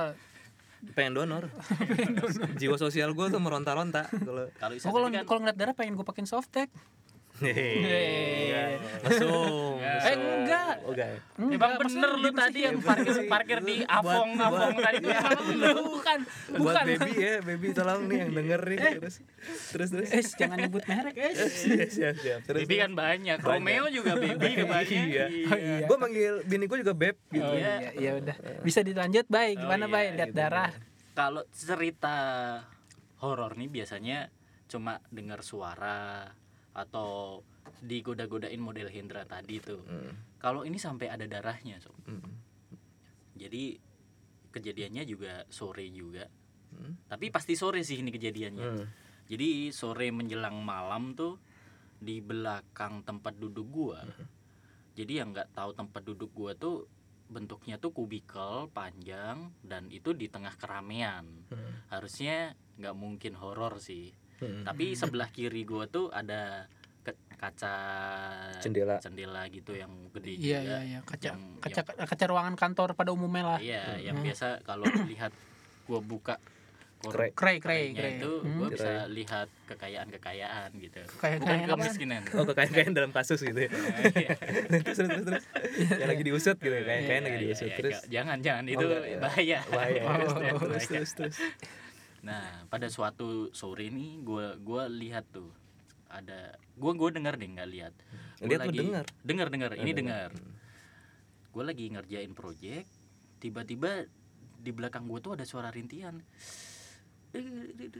pengen 0.93 1.17
donor. 1.17 1.49
Jiwa 2.61 2.77
sosial 2.77 3.13
gue 3.13 3.27
tuh 3.29 3.41
meronta-ronta. 3.41 4.09
Kalau 4.09 4.47
kalau 5.25 5.39
ngeliat 5.41 5.57
darah 5.57 5.75
pengen 5.75 5.97
gue 5.97 6.05
pakein 6.05 6.29
softtek. 6.29 6.69
Hehehe. 7.37 8.81
langsung 8.99 9.77
Eh 9.79 10.13
enggak. 10.13 10.73
oh 10.81 10.91
enggak 10.91 11.09
Eh, 11.37 11.57
Bang 11.57 11.73
bener 11.77 12.11
lu 12.15 12.29
tadi 12.31 12.59
yang 12.63 12.77
parkir 12.79 13.13
parkir 13.25 13.59
di 13.61 13.81
Avong 13.83 14.33
Avong 14.35 14.73
tadi 14.75 14.97
itu 14.99 15.09
salah 15.11 15.41
lu. 15.43 15.73
bukan, 15.91 16.19
buat 16.51 16.59
bukan. 16.59 16.83
baby 16.87 17.11
ya 17.15 17.33
baby 17.41 17.67
tolong 17.71 18.01
nih 18.05 18.17
yang 18.19 18.31
denger 18.31 18.61
nih 18.63 18.77
terus 18.97 19.15
terus 19.69 19.89
terus 19.91 20.09
Eh, 20.09 20.23
jangan 20.33 20.57
nyebut 20.57 20.83
merek, 20.83 21.15
eh. 21.15 21.33
siap 21.35 21.89
siap 21.89 22.15
siap 22.15 22.39
terus 22.43 22.59
Baby 22.59 22.75
kan 22.79 22.91
banyak. 22.93 23.37
Romeo 23.39 23.85
juga 23.87 24.11
baby 24.15 24.49
kebanyakan. 24.57 25.07
iya 25.07 25.25
iya. 25.29 25.85
gue 25.85 25.97
manggil 25.97 26.33
bini 26.43 26.65
gue 26.65 26.77
juga 26.79 26.93
beb 26.93 27.17
gitu 27.27 27.43
Oh 27.43 27.53
iya, 27.53 27.93
iya 27.93 28.11
udah. 28.15 28.35
Bisa 28.59 28.81
dilanjut, 28.81 29.25
baik. 29.27 29.55
Gimana, 29.57 29.85
iya, 29.85 29.93
baik? 29.93 30.09
Lihat 30.15 30.29
gitu. 30.29 30.37
darah. 30.37 30.69
Kalau 31.13 31.43
cerita 31.49 32.15
horor 33.17 33.53
nih 33.53 33.69
biasanya 33.71 34.29
cuma 34.65 34.99
dengar 35.07 35.41
suara 35.41 36.27
atau 36.77 37.41
digoda-godain 37.81 38.61
model 38.61 38.87
Hendra 38.87 39.25
tadi 39.25 39.57
tuh. 39.57 39.81
Hmm, 39.81 40.13
Kalau 40.37 40.61
ini 40.61 40.77
sampai 40.77 41.09
ada 41.09 41.25
darahnya, 41.25 41.81
Sob. 41.81 41.97
hmm, 42.05 42.31
Jadi 43.37 43.77
kejadiannya 44.53 45.03
juga 45.05 45.41
sore 45.49 45.89
juga. 45.89 46.25
hmm, 46.73 47.09
Tapi 47.09 47.33
pasti 47.33 47.57
sore 47.57 47.81
sih 47.81 48.01
ini 48.01 48.13
kejadiannya. 48.13 48.63
hmm. 48.63 48.85
Jadi 49.27 49.73
sore 49.75 50.07
menjelang 50.13 50.61
malam 50.63 51.11
tuh 51.11 51.35
di 51.97 52.21
belakang 52.21 53.01
tempat 53.03 53.35
duduk 53.35 53.67
gua. 53.67 54.01
Jadi 54.93 55.13
yang 55.19 55.33
nggak 55.33 55.51
tahu 55.53 55.73
tempat 55.75 56.01
duduk 56.05 56.31
gua 56.31 56.53
tuh 56.55 56.87
bentuknya 57.27 57.75
tuh 57.75 57.91
kubikel 57.91 58.71
panjang 58.71 59.51
dan 59.59 59.91
itu 59.91 60.15
di 60.15 60.31
tengah 60.31 60.55
keramaian. 60.55 61.27
Hmm. 61.51 61.73
Harusnya 61.91 62.55
nggak 62.79 62.95
mungkin 62.95 63.33
horor 63.35 63.81
sih. 63.83 64.13
Hmm. 64.37 64.63
Tapi 64.63 64.93
sebelah 64.93 65.29
kiri 65.29 65.63
gua 65.63 65.85
tuh 65.85 66.09
ada 66.09 66.69
kaca 67.33 67.73
Jendela. 68.59 68.97
jendela 68.97 69.45
gitu 69.47 69.71
yang 69.71 69.87
gede 70.11 70.33
Iya, 70.33 70.59
juga. 70.59 70.59
iya, 70.59 70.77
iya. 70.83 70.99
Kaca, 71.01 71.27
Yang- 71.31 71.43
kaca, 71.59 71.81
kaca 72.03 72.25
ruangan 72.25 72.55
kantor 72.55 72.89
pada 72.93 73.09
umumnya 73.09 73.43
lah. 73.47 73.59
Iya, 73.59 73.97
yang 74.01 74.17
Hmm. 74.17 74.25
biasa 74.25 74.47
kalau 74.61 74.83
lihat 75.07 75.31
gua 75.83 75.99
buka. 75.99 76.35
Kray, 76.99 77.29
kray, 77.31 77.61
kray. 77.61 77.93
itu 78.17 78.41
Hmm. 78.41 78.57
gua 78.57 78.67
bisa 78.67 79.05
lihat 79.07 79.45
kekayaan-kekayaan 79.67 80.73
gitu. 80.75 80.97
Kekayaan- 81.07 81.13
Bukan 81.37 81.45
kekayaan 81.45 81.61
apaan? 81.63 81.77
kemiskinan. 81.79 82.21
oh 82.33 82.43
kekayaan 82.43 82.91
dalam 82.91 83.11
kasus 83.11 83.39
gitu 83.39 83.59
ya 83.59 83.69
Iya. 84.17 84.33
terus 84.81 84.97
terus 84.97 85.09
terus, 85.11 85.23
terus. 85.23 85.43
yang 85.93 86.09
lagi 86.09 86.23
diusut 86.23 86.57
gitu 86.57 86.73
kayak 86.75 87.01
kayak 87.03 87.21
lagi 87.23 87.29
Iya, 87.31 87.43
diusut 87.45 87.67
iya, 87.67 87.77
terus 87.77 87.97
jangan 88.07 88.37
jangan 88.41 88.63
itu 88.65 88.81
enggak, 88.83 89.05
ya. 89.05 89.17
bahaya. 89.19 89.59
bahaya 89.69 90.01
Oh, 90.01 90.09
oh, 90.57 90.59
terus 90.67 90.85
terus 90.89 91.11
terus 91.13 91.35
Nah, 92.25 92.65
pada 92.67 92.87
suatu 92.87 93.53
sore 93.53 93.89
nih 93.89 94.21
gua 94.21 94.57
gua 94.57 94.89
lihat 94.89 95.25
tuh 95.29 95.53
ada 96.09 96.55
gua 96.73 96.95
gua 96.95 97.09
dengar 97.13 97.37
deh 97.37 97.45
nggak 97.47 97.69
lihat. 97.69 97.93
Gua 98.39 98.57
Lihat 98.57 98.61
lu 98.67 98.73
dengar? 98.73 99.05
Dengar 99.21 99.47
dengar, 99.49 99.71
ini 99.77 99.91
Oh, 99.91 99.97
dengar. 99.97 100.29
Gua 101.51 101.63
lagi 101.65 101.89
ngerjain 101.89 102.33
project, 102.33 102.87
tiba-tiba 103.37 104.05
di 104.57 104.71
belakang 104.73 105.05
gua 105.05 105.19
tuh 105.19 105.33
ada 105.37 105.45
suara 105.45 105.69
rintian. 105.69 106.21
itu, 107.37 107.99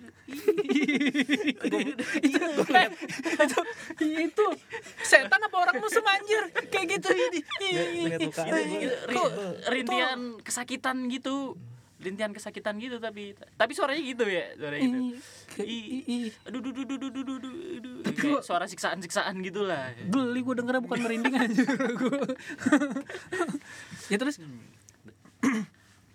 itu, 2.23 3.61
itu 3.99 4.45
setan 5.03 5.41
apa 5.43 5.55
orang 5.59 5.77
musuh 5.77 6.01
anjir 6.01 6.41
kayak 6.71 6.97
gitu 6.97 7.09
ini 7.11 7.39
kok- 9.13 9.33
rintian 9.69 10.19
kesakitan 10.41 11.05
gitu. 11.11 11.53
Rintian 11.97 12.29
kesakitan 12.29 12.77
gitu 12.77 12.97
tapi 12.97 13.33
tapi 13.51 13.71
suaranya 13.73 13.99
gitu 13.99 14.21
ya, 14.23 14.53
suara 14.53 14.77
gitu. 14.77 15.17
ih, 15.59 16.05
ih. 16.05 16.25
Aduh, 16.45 16.61
duh, 16.61 16.69
duh, 16.69 16.85
duh, 16.85 16.95
duh, 16.95 17.09
duh, 17.09 17.23
duh, 17.25 17.37
duh, 17.41 17.53
duh. 17.79 17.95
Tapi 18.03 18.13
Kayak 18.15 18.31
gua- 18.31 18.43
suara 18.43 18.65
siksaan-siksaan 18.65 19.35
gitu 19.41 19.65
lah. 19.65 19.97
geli 20.05 20.39
gue 20.39 20.55
dengernya 20.55 20.79
bukan 20.79 20.99
merinding 20.99 21.33
aja 21.35 21.63
gua. 21.97 22.21
ya 24.13 24.17
terus 24.17 24.37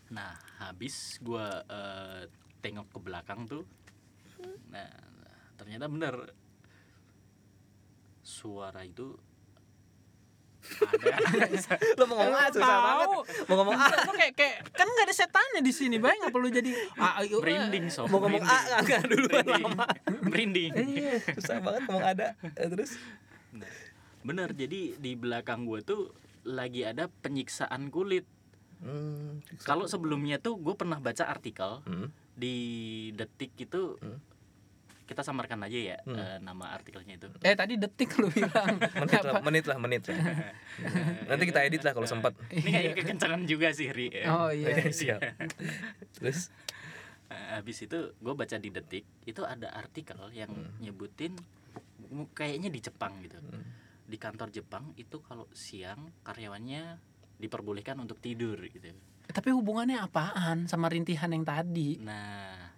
Nah, 0.09 0.31
habis 0.61 1.19
gua 1.19 1.65
eh, 1.65 2.31
tengok 2.61 2.87
ke 2.87 2.99
belakang 3.01 3.49
tuh. 3.49 3.67
Nah, 4.69 4.87
ternyata 5.57 5.89
bener 5.89 6.15
suara 8.23 8.83
itu. 8.83 9.19
Lo 11.93 12.05
mau 12.05 12.17
ngomong 12.17 12.37
A 12.37 12.47
susah 12.49 12.63
Tahu. 12.65 12.83
banget 12.83 13.09
mau 13.45 13.55
ngomong 13.57 13.75
A 13.75 13.87
Lu 14.03 14.13
kayak 14.13 14.35
kayak 14.35 14.57
kan 14.71 14.87
nggak 14.87 15.07
ada 15.07 15.15
setannya 15.15 15.61
di 15.61 15.71
sini 15.71 15.97
baik 15.97 16.19
nggak 16.21 16.33
perlu 16.33 16.49
jadi 16.49 16.71
ah, 16.97 17.19
ayo, 17.19 17.39
Merinding 17.39 17.87
sob. 17.89 18.07
mau 18.09 18.19
ngomong 18.19 18.41
A 18.41 18.59
nggak 18.63 18.81
nggak 18.83 19.03
dulu 19.07 19.27
lama 19.45 19.87
Merinding. 20.23 20.71
Iya. 20.73 21.13
susah 21.35 21.59
banget 21.59 21.83
ngomong 21.85 22.07
ada 22.07 22.27
Eh, 22.53 22.69
terus 22.69 22.97
bener 24.23 24.53
jadi 24.53 24.95
di 24.95 25.13
belakang 25.13 25.65
gue 25.65 25.83
tuh 25.83 26.15
lagi 26.43 26.83
ada 26.83 27.07
penyiksaan 27.21 27.87
kulit. 27.89 28.27
hmm, 28.79 29.63
Kalau 29.63 29.87
sebelumnya 29.87 30.39
tuh 30.39 30.57
gue 30.57 30.75
pernah 30.75 30.99
baca 30.99 31.25
artikel 31.25 31.83
hmm. 31.83 32.09
di 32.33 32.57
detik 33.13 33.55
itu 33.57 33.99
Hmm. 33.99 34.19
Kita 35.13 35.23
samarkan 35.23 35.61
aja 35.63 35.79
ya 35.87 35.99
Hmm. 36.03 36.17
eh, 36.17 36.39
nama 36.41 36.73
artikelnya 36.73 37.15
itu. 37.15 37.29
eh 37.39 37.53
tadi 37.53 37.77
detik 37.77 38.17
lu 38.17 38.29
bilang. 38.29 38.81
Menit 38.99 39.23
lah 39.23 39.35
menit 39.41 39.65
lah 39.65 39.77
menit 39.77 40.03
lah. 40.05 40.17
Nanti 41.29 41.45
kita 41.45 41.61
edit 41.63 41.81
lah 41.81 41.93
kalau 41.93 42.05
sempat 42.05 42.33
Ini 42.49 42.67
kayak 42.67 42.93
kekencangan 42.99 43.45
juga 43.45 43.71
sih 43.71 43.89
Ri. 43.89 44.09
oh 44.25 44.49
iya. 44.49 44.89
Siap. 44.91 45.21
Terus? 46.15 46.49
Eh, 47.29 47.49
habis 47.53 47.79
itu 47.79 47.97
gue 48.15 48.35
baca 48.35 48.57
di 48.57 48.69
detik 48.69 49.05
itu 49.23 49.41
ada 49.43 49.69
artikel 49.71 50.17
yang 50.31 50.51
nyebutin 50.79 51.33
m- 52.07 52.29
kayaknya 52.31 52.69
di 52.69 52.81
Jepang 52.81 53.21
gitu. 53.21 53.37
Hmm. 53.39 53.65
di 54.03 54.17
kantor 54.17 54.49
Jepang 54.51 54.93
itu 54.95 55.21
kalau 55.21 55.49
siang 55.51 55.97
karyawannya 56.21 57.01
diperbolehkan 57.35 57.97
untuk 57.97 58.17
tidur 58.19 58.61
gitu. 58.63 58.93
Tapi 59.25 59.49
hubungannya 59.49 59.97
apaan 59.97 60.67
sama 60.67 60.87
rintihan 60.87 61.29
yang 61.29 61.41
tadi? 61.43 61.97
Nah 61.97 62.72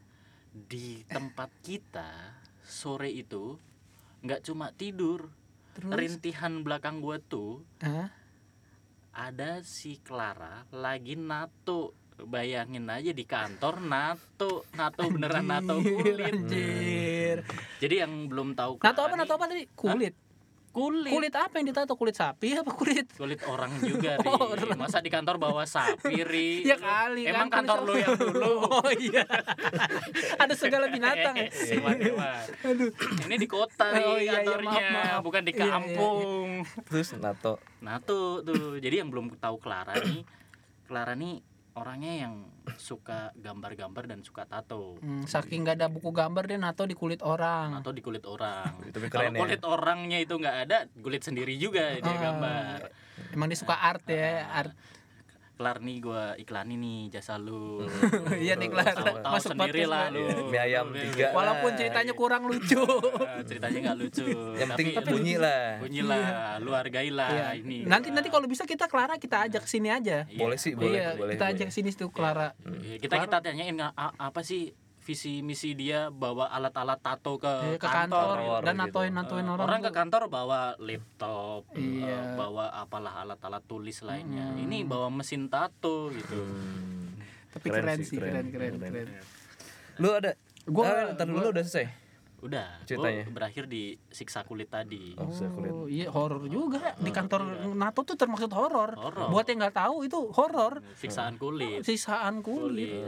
di 0.54 1.02
tempat 1.10 1.50
kita 1.66 2.38
sore 2.62 3.10
itu 3.10 3.58
nggak 4.22 4.40
cuma 4.46 4.70
tidur. 4.70 5.28
Terus? 5.74 5.90
rintihan 5.90 6.62
belakang 6.62 7.02
gua 7.02 7.18
tuh 7.18 7.66
Hah? 7.82 8.06
ada 9.10 9.58
si 9.66 9.98
Clara 9.98 10.62
lagi 10.70 11.18
nato 11.18 11.98
bayangin 12.14 12.86
aja 12.86 13.10
di 13.10 13.26
kantor 13.26 13.82
nato 13.82 14.70
nato 14.78 15.02
beneran 15.10 15.50
nato 15.50 15.82
kulit. 15.82 16.30
anjir. 16.30 17.42
Jadi 17.82 17.94
yang 18.06 18.30
belum 18.30 18.54
tahu 18.54 18.78
nato 18.78 18.86
Clara 18.86 19.02
apa 19.02 19.14
nih, 19.18 19.18
nato 19.26 19.32
apa 19.34 19.44
tadi? 19.50 19.64
Kulit 19.74 20.14
kulit. 20.74 21.06
Kulit 21.08 21.30
apa 21.32 21.54
yang 21.54 21.66
ditato 21.66 21.94
kulit 21.94 22.12
sapi 22.12 22.52
apa 22.52 22.66
kulit? 22.68 23.06
Kulit 23.10 23.38
orang 23.44 23.70
juga 23.78 24.18
Ri. 24.18 24.26
Orang. 24.26 24.74
masa 24.74 24.98
di 24.98 25.06
kantor 25.06 25.38
bawa 25.38 25.62
sapi 25.64 26.20
Ri? 26.20 26.50
Ya 26.66 26.74
kali 26.74 27.24
emang 27.24 27.46
kan, 27.46 27.62
kantor 27.62 27.78
lu 27.80 27.94
yang 27.94 28.12
dulu? 28.12 28.52
Oh 28.74 28.90
iya. 28.90 29.22
Ada 30.34 30.52
segala 30.52 30.90
binatang. 30.90 31.38
Hewan, 31.38 31.96
hewan. 31.96 32.42
ini 33.24 33.36
di 33.36 33.46
kota 33.46 33.86
Oh, 33.86 33.94
nih 33.94 34.02
iya, 34.20 34.20
iya, 34.20 34.32
kantornya. 34.36 34.66
maaf, 34.68 34.84
maaf. 34.90 35.20
bukan 35.22 35.42
di 35.42 35.52
Iya, 35.52 35.56
iya, 35.56 35.64
iya. 35.64 35.74
kampung. 35.94 36.48
Terus 36.84 37.08
nato? 37.16 37.54
Nah 37.78 37.96
tuh 38.00 38.42
tuh. 38.42 38.76
Jadi 38.76 38.94
yang 38.98 39.08
belum 39.08 39.30
tahu 39.36 39.56
Clara 39.56 39.94
nih 39.96 40.26
Clara 40.84 41.14
nih 41.14 41.38
orangnya 41.74 42.26
yang 42.26 42.34
suka 42.76 43.34
gambar-gambar 43.34 44.06
dan 44.06 44.20
suka 44.22 44.46
tato. 44.46 44.94
Hmm, 44.98 45.26
saking 45.26 45.62
nggak 45.62 45.76
ada 45.76 45.88
buku 45.90 46.10
gambar 46.10 46.46
dia 46.46 46.56
nato 46.56 46.86
di 46.86 46.94
kulit 46.94 47.18
orang. 47.20 47.74
Atau 47.76 47.90
di 47.90 47.98
kulit 47.98 48.22
orang. 48.24 48.78
Tapi 48.94 49.06
kalau 49.10 49.28
ya. 49.28 49.38
kulit 49.38 49.62
orangnya 49.62 50.18
itu 50.18 50.34
nggak 50.34 50.56
ada 50.64 50.86
kulit 50.96 51.22
sendiri 51.22 51.54
juga 51.54 51.98
dia 51.98 52.08
Ah. 52.08 52.22
gambar. 52.22 52.78
emang 53.30 53.46
dia 53.46 53.58
suka 53.58 53.74
art 53.74 54.06
ya 54.06 54.46
art 54.48 54.74
Kelar 55.54 55.78
nih 55.78 55.96
gua 56.02 56.34
iklanin 56.34 56.82
nih 56.82 57.00
jasa 57.14 57.38
lu. 57.38 57.86
Iya 58.44 58.58
nih 58.58 58.74
tahu 58.74 59.22
masuk 59.22 59.54
sendiri 59.54 59.86
lah 59.86 60.10
lu. 60.10 60.26
Iya, 60.26 60.50
mie 60.50 60.60
ayam 60.60 60.86
tiga. 60.90 61.30
walaupun 61.30 61.70
ceritanya 61.78 62.12
kurang 62.12 62.42
lucu. 62.50 62.82
Ah, 62.82 63.38
ceritanya 63.48 63.78
nggak 63.90 63.98
lucu. 64.02 64.26
Yang 64.58 64.68
penting 64.74 64.88
tapi 64.98 65.08
bunyi 65.14 65.34
lah. 65.38 65.78
bunyi 65.78 66.02
lah 66.02 66.22
lu 66.58 66.70
hargailah 66.74 67.30
Iya. 67.30 67.46
ini. 67.62 67.86
Nanti 67.86 68.10
nanti 68.10 68.28
kalau 68.34 68.50
bisa 68.50 68.66
kita 68.66 68.90
Clara 68.90 69.14
kita 69.14 69.46
ajak 69.46 69.64
sini 69.70 69.94
aja. 69.94 70.26
Iya. 70.26 70.42
boleh 70.42 70.58
sih 70.58 70.74
boleh 70.74 70.90
iya 70.90 71.08
boleh 71.14 71.38
kita 71.38 71.44
ajak 71.54 71.68
sini 71.70 71.94
tuh 71.94 72.10
Clara. 72.10 72.50
Iya, 72.66 72.98
kita 72.98 73.14
kita 73.22 73.38
tanyain 73.38 73.78
apa 73.94 74.40
sih 74.42 74.74
visi 75.04 75.44
misi 75.44 75.76
dia 75.76 76.08
bawa 76.08 76.48
alat-alat 76.48 76.96
tato 76.98 77.36
ke, 77.36 77.46
Eh, 77.46 77.76
ke 77.76 77.84
kantor, 77.84 78.40
kantor 78.40 78.60
dan 78.64 78.74
gitu. 78.74 78.82
natoin 78.82 79.12
natoin 79.12 79.44
Eh, 79.44 79.52
orang, 79.52 79.66
orang 79.68 79.80
ke 79.82 79.92
kantor 79.92 80.22
bawa 80.26 80.60
laptop, 80.80 81.68
Iya. 81.72 82.08
eh, 82.08 82.24
bawa 82.34 82.72
apalah 82.74 83.20
alat-alat 83.20 83.62
tulis 83.62 84.00
lainnya. 84.00 84.56
Ini 84.56 84.82
bawa 84.82 85.12
mesin 85.12 85.46
tato 85.46 86.08
gitu. 86.10 86.40
Hmm. 86.40 87.20
tapi 87.54 87.70
keren, 87.70 88.02
sih 88.02 88.18
keren 88.18 88.50
keren 88.50 88.74
keren, 88.76 89.06
lu 89.96 90.10
ada 90.10 90.34
Gua- 90.66 90.90
ah, 90.90 91.14
ntar 91.14 91.22
dulu 91.24 91.54
udah 91.54 91.62
selesai 91.62 91.86
Udah, 92.42 92.82
Ceritanya? 92.84 93.24
gua 93.24 93.32
berakhir 93.32 93.64
di 93.64 93.96
siksa 94.10 94.42
kulit 94.42 94.68
tadi. 94.68 95.14
oh, 95.14 95.86
iya 95.86 96.10
horor 96.10 96.44
juga 96.44 96.92
di 96.98 97.08
kantor 97.08 97.72
NATO 97.72 98.04
tuh 98.04 98.18
termasuk 98.18 98.50
horor. 98.50 98.98
Buat 99.30 99.48
yang 99.48 99.62
nggak 99.62 99.76
tahu 99.78 100.04
itu 100.04 100.28
horor. 100.28 100.82
Siksaan 100.92 101.38
kulit. 101.38 101.80
Sisaan 101.80 102.42
kulit. 102.42 103.06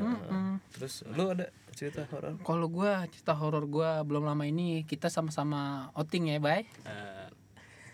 Terus 0.73 1.05
lu 1.11 1.29
ada 1.29 1.53
cerita 1.77 2.09
horor 2.09 2.41
Kalau 2.41 2.67
gua 2.73 3.05
cerita 3.13 3.37
horor 3.37 3.69
gua 3.69 4.01
belum 4.01 4.25
lama 4.25 4.49
ini 4.49 4.83
kita 4.89 5.13
sama-sama 5.13 5.93
outing 5.93 6.33
ya, 6.33 6.41
Bay. 6.41 6.65
Eh, 6.89 7.29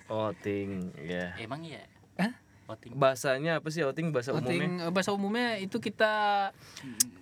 outing 0.06 0.94
ya 1.02 1.34
emang 1.42 1.66
iya? 1.66 1.82
Hah? 2.14 2.32
Outing. 2.70 2.94
bahasanya 2.94 3.58
apa 3.58 3.68
sih 3.74 3.82
outing 3.82 4.14
bahasa 4.14 4.32
Outing 4.32 4.62
umumnya 4.62 4.86
eh, 4.86 4.92
bahasa 4.94 5.10
umumnya 5.10 5.48
itu 5.58 5.82
kita 5.82 6.14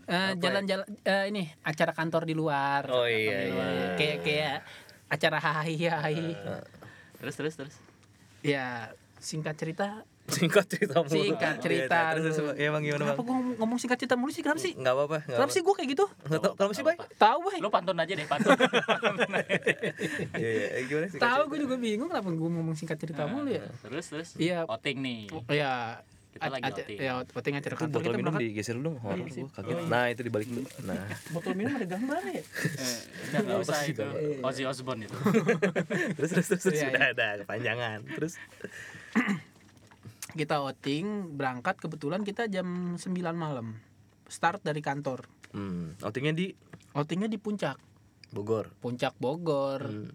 eh, 0.05 0.33
jalan-jalan 0.37 0.87
eh, 1.02 1.25
ini 1.33 1.49
acara 1.64 1.97
kantor 1.97 2.29
di 2.29 2.37
luar. 2.37 2.85
oh 2.93 3.09
iya 3.09 3.49
iya. 3.49 3.67
Kayak 3.97 4.19
kayak 4.21 4.57
acara 5.11 5.38
hahi 5.40 5.88
Terus 7.19 7.35
terus 7.35 7.55
terus. 7.57 7.76
Ya 8.45 8.93
singkat 9.17 9.57
cerita 9.57 10.05
singkat 10.32 10.64
cerita 10.66 10.94
mulu 10.99 11.10
Singkat 11.12 11.54
cerita 11.58 11.99
Iya, 12.00 12.10
terus, 12.12 12.22
terus, 12.25 12.37
dulu. 12.40 12.52
ya 12.52 12.64
emang 12.66 12.83
gimana 12.83 13.02
Kenapa 13.02 13.14
bang 13.14 13.20
gua 13.20 13.35
ngomong, 13.35 13.55
ngomong 13.59 13.78
singkat 13.78 13.98
cerita 13.98 14.14
mulu 14.14 14.31
sih? 14.31 14.40
Kenapa 14.40 14.59
sih? 14.59 14.72
nggak 14.72 14.92
apa-apa 14.92 15.18
Kenapa 15.22 15.42
apa 15.42 15.50
sih 15.50 15.61
gua 15.61 15.74
kayak 15.74 15.88
gitu? 15.90 16.05
nggak 16.07 16.40
tahu 16.40 16.52
kenapa 16.55 16.72
sih 16.72 16.83
bay 16.83 16.96
Tahu, 17.16 17.38
Bay. 17.42 17.59
Lu 17.59 17.68
pantun 17.68 17.96
aja 17.96 18.12
deh, 18.12 18.26
pantun. 18.26 18.50
iya 20.37 20.50
iya 20.50 20.66
Eh, 20.72 20.83
gimana 20.87 21.07
sih 21.07 21.18
Tahu 21.18 21.40
gue 21.46 21.59
juga 21.61 21.76
bingung 21.76 22.09
kenapa 22.09 22.28
gue 22.28 22.50
ngomong 22.50 22.74
singkat 22.74 22.96
cerita 22.96 23.24
mulu 23.24 23.50
ya. 23.50 23.64
terus 23.83 24.07
terus. 24.07 24.28
Iya. 24.35 24.64
Outing 24.64 24.98
nih. 24.98 25.20
Oh, 25.31 25.42
ya 25.48 26.00
Kita 26.31 26.46
lagi 26.48 26.62
outing. 26.64 26.96
ya 26.96 27.12
outing 27.18 27.55
acara 27.57 27.74
Itu 27.74 27.81
kantor 27.81 27.90
botol 27.90 28.07
kita 28.07 28.14
minum 28.14 28.31
berangkat 28.31 28.42
digeser 28.46 28.74
dulu 28.74 28.85
dong 28.85 28.96
horor 29.00 29.18
Iya 29.18 29.26
sih. 29.28 29.42
gua 29.42 29.50
kaget 29.52 29.76
nah 29.85 30.05
itu 30.07 30.20
dibalik 30.22 30.46
dulu 30.48 30.62
nah 30.81 31.05
botol 31.28 31.52
minum 31.52 31.72
ada 31.74 31.87
gambar 31.88 32.22
ya 32.24 32.42
Eh, 33.35 33.40
nggak 33.40 33.59
usah 33.61 33.78
itu. 33.85 34.05
Ozzy 34.40 34.62
Osbourne 34.62 35.02
itu. 35.05 35.16
terus 36.14 36.31
terus 36.33 36.46
terus, 36.48 36.62
terus 36.64 36.78
Iya, 36.78 36.87
udah 36.88 37.02
ada 37.11 37.42
kepanjangan 37.42 37.98
terus 38.09 38.33
kita 40.31 40.59
outing 40.59 41.07
berangkat 41.33 41.77
kebetulan 41.77 42.21
kita 42.21 42.47
jam 42.47 42.66
9 42.95 43.07
malam. 43.33 43.77
Start 44.25 44.61
dari 44.61 44.79
kantor. 44.79 45.27
Hmm, 45.51 45.99
outingnya 45.99 46.33
di? 46.33 46.47
Outingnya 46.93 47.27
di 47.27 47.37
puncak. 47.37 47.77
Bogor. 48.31 48.71
Puncak 48.77 49.14
Bogor. 49.16 49.83
Hmm, 49.83 50.11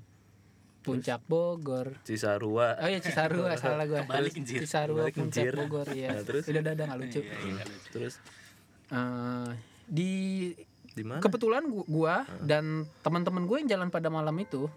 puncak 0.82 1.20
Bogor. 1.22 2.00
Cisarua. 2.02 2.80
Oh 2.80 2.88
ya 2.88 2.98
Cisarua 2.98 3.58
salah 3.60 3.84
gue 3.84 3.98
Kebalik, 3.98 4.34
anjir. 4.34 4.60
Cisarua 4.62 5.06
Kebalik, 5.06 5.16
puncak. 5.18 5.52
Bogor 5.54 5.88
ya 5.92 6.10
Nah, 6.10 6.24
terus? 6.24 6.44
udah 6.46 6.62
udah 6.64 6.86
nggak 6.86 7.00
lucu. 7.02 7.20
Iya, 7.20 7.36
iya, 7.42 7.64
lucu. 7.66 7.90
terus? 7.92 8.14
Eh, 8.88 9.50
di 9.86 10.12
di 10.92 11.04
mana? 11.04 11.20
kebetulan 11.20 11.66
gu- 11.66 11.84
gua 11.86 12.24
dan 12.40 12.88
teman-teman 13.02 13.44
gue 13.44 13.58
yang 13.60 13.70
jalan 13.70 13.90
pada 13.90 14.08
malam 14.08 14.32
itu 14.38 14.72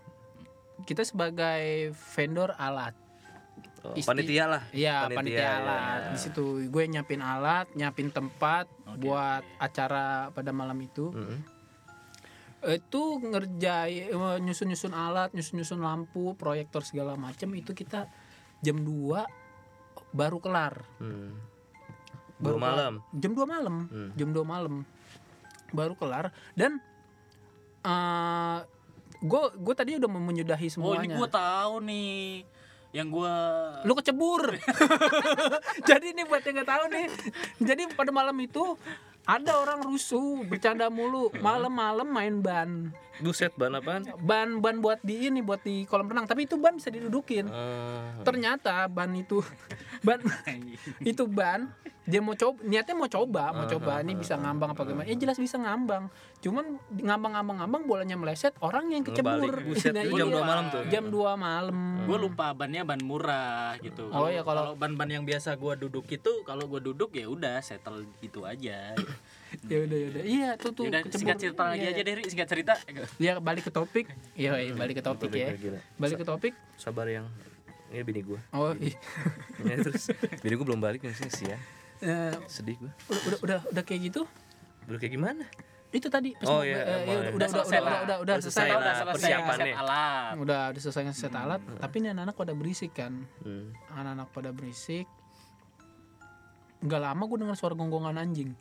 kita 0.82 1.02
sebagai 1.02 1.94
vendor 2.10 2.58
alat 2.58 2.90
isti- 3.94 4.04
panitia 4.04 4.44
lah 4.46 4.62
Iya, 4.68 4.94
Panitia, 5.04 5.16
panitia, 5.16 5.48
alat. 5.54 6.00
ya. 6.00 6.10
Di 6.10 6.18
situ 6.18 6.44
gue 6.64 6.82
nyiapin 6.84 7.20
alat, 7.20 7.66
nyiapin 7.72 8.08
tempat 8.08 8.66
Oke, 8.84 9.00
buat 9.02 9.42
acara 9.56 10.04
pada 10.28 10.50
malam 10.50 10.76
itu. 10.78 11.08
Mm-mm. 11.08 11.38
Itu 12.60 13.02
ngerjain 13.20 14.10
eh, 14.10 14.38
nyusun-nyusun 14.40 14.90
alat, 14.90 15.30
nyusun-nyusun 15.30 15.78
lampu, 15.78 16.34
proyektor 16.34 16.82
segala 16.82 17.14
macam 17.14 17.48
itu 17.52 17.70
kita 17.72 18.10
jam 18.58 18.76
2 18.78 19.22
baru 20.10 20.38
kelar. 20.38 20.82
Hmm. 20.98 21.38
Baru 22.36 22.56
Dua 22.56 22.64
malam 22.64 22.92
kelar. 22.98 23.14
Jam 23.16 23.32
2 23.32 23.46
malam. 23.46 23.74
Hmm. 23.86 24.10
Jam 24.12 24.28
2 24.28 24.42
malam. 24.42 24.74
Baru 25.68 25.94
kelar 25.94 26.28
dan 26.52 26.82
eh 27.80 28.58
gue 29.18 29.42
gue 29.52 29.74
tadi 29.74 29.94
udah 29.94 30.06
menyudahi 30.08 30.66
Oh, 30.68 30.72
semuanya. 30.94 31.04
ini 31.04 31.14
gua 31.14 31.28
tahu 31.28 31.74
nih. 31.80 32.42
Yang 32.92 33.08
gua 33.12 33.34
lu 33.84 33.92
kecebur. 33.92 34.56
Jadi 35.88 36.16
nih 36.16 36.24
buat 36.24 36.40
yang 36.40 36.54
nggak 36.60 36.70
tahu 36.72 36.84
nih. 36.88 37.06
Jadi 37.60 37.82
pada 37.92 38.10
malam 38.10 38.36
itu 38.40 38.64
ada 39.28 39.60
orang 39.60 39.84
rusuh 39.84 40.40
bercanda 40.48 40.88
mulu. 40.88 41.28
Malam-malam 41.44 42.08
main 42.08 42.40
ban. 42.40 42.88
Buset 43.20 43.52
ban 43.60 43.76
apaan? 43.76 44.08
Ban 44.24 44.56
ban 44.64 44.80
buat 44.80 45.04
di 45.04 45.28
ini 45.28 45.44
buat 45.44 45.60
di 45.60 45.84
kolam 45.84 46.08
renang. 46.08 46.24
Tapi 46.24 46.48
itu 46.48 46.56
ban 46.56 46.80
bisa 46.80 46.88
didudukin. 46.88 47.44
Ah, 47.52 48.24
ternyata 48.24 48.88
ban 48.88 49.12
itu 49.12 49.44
ban 50.06 50.24
itu 51.04 51.28
ban 51.28 51.68
dia 52.08 52.18
mau 52.18 52.32
coba 52.32 52.56
niatnya 52.62 52.94
mau 52.94 53.04
coba 53.06 53.52
mau 53.52 53.68
coba 53.68 54.00
ini 54.00 54.16
bisa 54.16 54.34
ngambang 54.34 54.72
apa 54.72 54.80
gimana 54.82 55.04
ya 55.04 55.12
jelas 55.12 55.36
bisa 55.36 55.56
ngambang 55.56 56.08
cuman 56.40 56.64
ngambang-ngambang-ngambang 56.90 57.82
bolanya 57.84 58.16
meleset 58.16 58.56
orang 58.58 58.88
yang 58.88 59.04
kecebur 59.04 59.60
Nah, 59.60 60.00
itu 60.00 60.16
jam 60.16 60.24
iya. 60.24 60.24
2 60.32 60.40
malam 60.42 60.64
tuh? 60.68 60.82
jam 60.88 61.04
2 61.06 61.36
malam 61.38 61.76
gue 62.02 62.18
lupa 62.18 62.46
bannya 62.50 62.82
ban 62.82 62.96
murah 62.98 63.76
gitu. 63.78 64.08
Oh, 64.08 64.26
iya, 64.26 64.40
kalau- 64.40 64.72
ban-ban 64.72 65.04
yang 65.10 65.22
biasa 65.22 65.52
gua 65.54 65.74
duduk 65.74 66.08
itu 66.08 66.32
kalau 66.42 66.64
gua 66.64 66.80
duduk 66.80 67.12
ya 67.12 67.26
udah 67.26 67.60
settle 67.60 68.08
gitu 68.18 68.42
aja. 68.42 68.96
ya 69.62 69.76
udah 69.78 69.98
ya 69.98 70.06
udah 70.08 70.22
iya 70.24 70.48
tuh 70.54 70.72
tuh 70.72 70.88
Udah 70.88 71.00
kecebur. 71.00 71.18
singkat 71.18 71.36
cerita 71.38 71.62
lagi 71.66 71.80
Iya, 71.82 71.90
aja 71.90 72.02
iya. 72.02 72.08
deh, 72.14 72.24
singkat 72.24 72.48
cerita. 72.48 72.74
ya 73.18 73.32
balik 73.38 73.64
ke 73.64 73.70
topik 73.70 74.06
iya 74.34 74.56
iya, 74.56 74.72
balik 74.72 74.96
ke 74.96 75.02
topik 75.02 75.28
ya 75.30 75.52
balik 75.94 76.16
ke 76.16 76.26
topik 76.26 76.52
sabar 76.74 77.04
yang 77.06 77.28
ini 77.88 78.00
bini 78.02 78.20
gua 78.22 78.40
oh 78.50 78.72
iya. 78.74 78.96
ya, 79.68 79.74
terus 79.78 80.08
bini 80.38 80.54
gua 80.54 80.66
belum 80.66 80.80
balik 80.80 81.00
nih 81.00 81.12
sih 81.28 81.44
ya 81.46 81.58
Eh, 81.98 82.34
sedih 82.46 82.78
gua. 82.78 82.92
udah, 83.08 83.18
udah 83.18 83.38
udah 83.42 83.58
udah 83.74 83.82
kayak 83.82 84.00
gitu? 84.12 84.22
Udah 84.86 84.98
kayak 84.98 85.14
gimana? 85.14 85.44
Itu 85.88 86.12
tadi 86.12 86.36
pas 86.36 86.44
Oh, 86.44 86.60
iya, 86.60 86.84
eh, 86.84 86.84
iya, 86.84 86.84
udah, 86.84 87.08
udah, 87.08 87.32
udah, 87.32 87.48
selesai 87.48 87.78
udah, 87.80 87.80
udah, 87.80 87.88
udah, 87.88 88.04
udah 88.04 88.16
Udah 88.20 88.36
selesai 88.44 88.68
udah 88.68 88.92
selesai 88.92 89.14
persiapannya. 89.16 89.56
set 89.56 89.80
alat. 89.80 90.32
udah 90.36 90.62
udah 90.68 90.80
selesai 90.84 91.02
set 91.16 91.34
alat 91.34 91.60
tapi 91.80 91.94
ini 91.98 92.08
anak-anak 92.12 92.36
pada 92.36 92.52
berisik 92.52 92.92
kan? 92.92 93.12
Hmm. 93.40 93.72
anak-anak 93.96 94.28
pada 94.30 94.50
berisik. 94.52 95.08
Nggak 96.78 97.00
lama 97.02 97.22
gue 97.24 97.38
dengar 97.40 97.56
suara 97.56 97.74
gonggongan 97.74 98.20
anjing. 98.20 98.52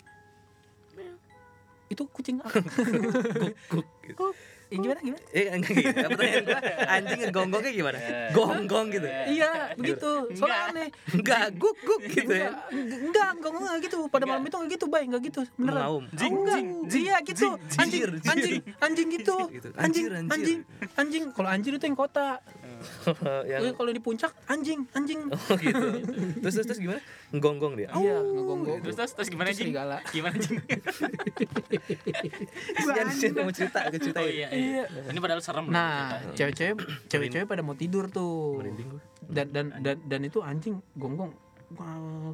Itu 1.88 2.04
kucing 2.10 2.41
apa? 2.41 2.52
Gitu. 4.67 4.75
Eh, 4.75 4.84
gimana 4.84 4.99
gimana? 4.99 5.23
Eh 5.32 5.45
enggak 5.56 5.71
gitu. 5.73 5.91
Pertanyaan 6.12 6.43
gua 6.43 6.60
anjing 6.88 7.19
ngegonggongnya 7.23 7.71
gimana? 7.71 7.97
Gonggong 8.36 8.88
gitu. 8.91 9.08
Iya, 9.08 9.51
begitu. 9.80 10.12
Soalnya 10.36 10.60
Enggak. 10.60 10.71
aneh. 10.75 10.88
Enggak 11.15 11.45
guk 11.56 11.77
guk 11.88 12.01
gitu 12.03 12.34
ya. 12.36 12.49
Enggak, 12.71 13.30
enggak, 13.39 13.51
enggak, 13.51 13.62
enggak 13.63 13.77
gitu. 13.88 13.97
Pada 14.12 14.25
malam 14.27 14.43
itu 14.43 14.58
enggak 14.60 14.71
gitu, 14.75 14.86
Bay, 14.91 15.03
enggak 15.08 15.21
gitu. 15.23 15.41
Beneran. 15.56 15.80
Mengaum. 15.80 16.03
Jing, 16.12 16.34
enggak. 16.36 16.62
Iya 16.97 17.15
gitu. 17.23 17.47
Anjing, 17.80 18.01
anjing, 18.27 18.56
anjing 18.84 19.08
gitu. 19.15 19.36
Gitu. 19.47 19.69
Anjing, 19.75 20.06
Anjir, 20.08 20.12
anjir. 20.12 20.34
anjing, 20.36 20.60
anjing. 20.99 21.23
Kalau 21.32 21.49
anjir 21.49 21.71
itu 21.80 21.86
yang 21.88 21.97
kota. 21.97 22.27
yang 23.52 23.62
Eh, 23.62 23.73
Kalau 23.73 23.89
di 23.89 24.00
puncak 24.00 24.32
anjing, 24.45 24.84
anjing. 24.91 25.19
oh 25.34 25.56
gitu. 25.56 25.88
Terus 26.39 26.54
terus 26.54 26.65
terus 26.67 26.80
gimana? 26.80 27.00
Ngegonggong 27.30 27.73
dia. 27.76 27.89
Iya, 27.91 28.17
ngegonggong. 28.19 28.80
terus 28.82 28.95
terus 28.95 29.12
terus 29.13 29.28
gimana 29.28 29.47
Itu 29.47 29.58
jing 29.58 29.67
serigala. 29.69 29.97
gimana 30.08 30.36
jing 30.38 30.58
Sian 32.78 33.08
sian 33.12 33.34
mau 33.36 33.52
cerita 33.52 33.80
ke 33.88 33.97
cerita 33.97 34.19
oh 34.19 34.28
ya. 34.28 34.47
iya, 34.47 34.47
iya. 34.52 34.84
ini 35.08 35.19
padahal 35.19 35.41
serem 35.41 35.65
Nah, 35.67 36.19
cewek-cewek 36.34 36.76
cewek-cewek 37.08 37.45
pada 37.45 37.62
mau 37.62 37.73
tidur 37.73 38.08
tuh. 38.08 38.63
Dan 39.28 39.52
dan 39.52 39.65
dan 39.80 39.97
dan 40.00 40.21
itu 40.23 40.39
anjing 40.39 40.80
gonggong. 40.93 41.34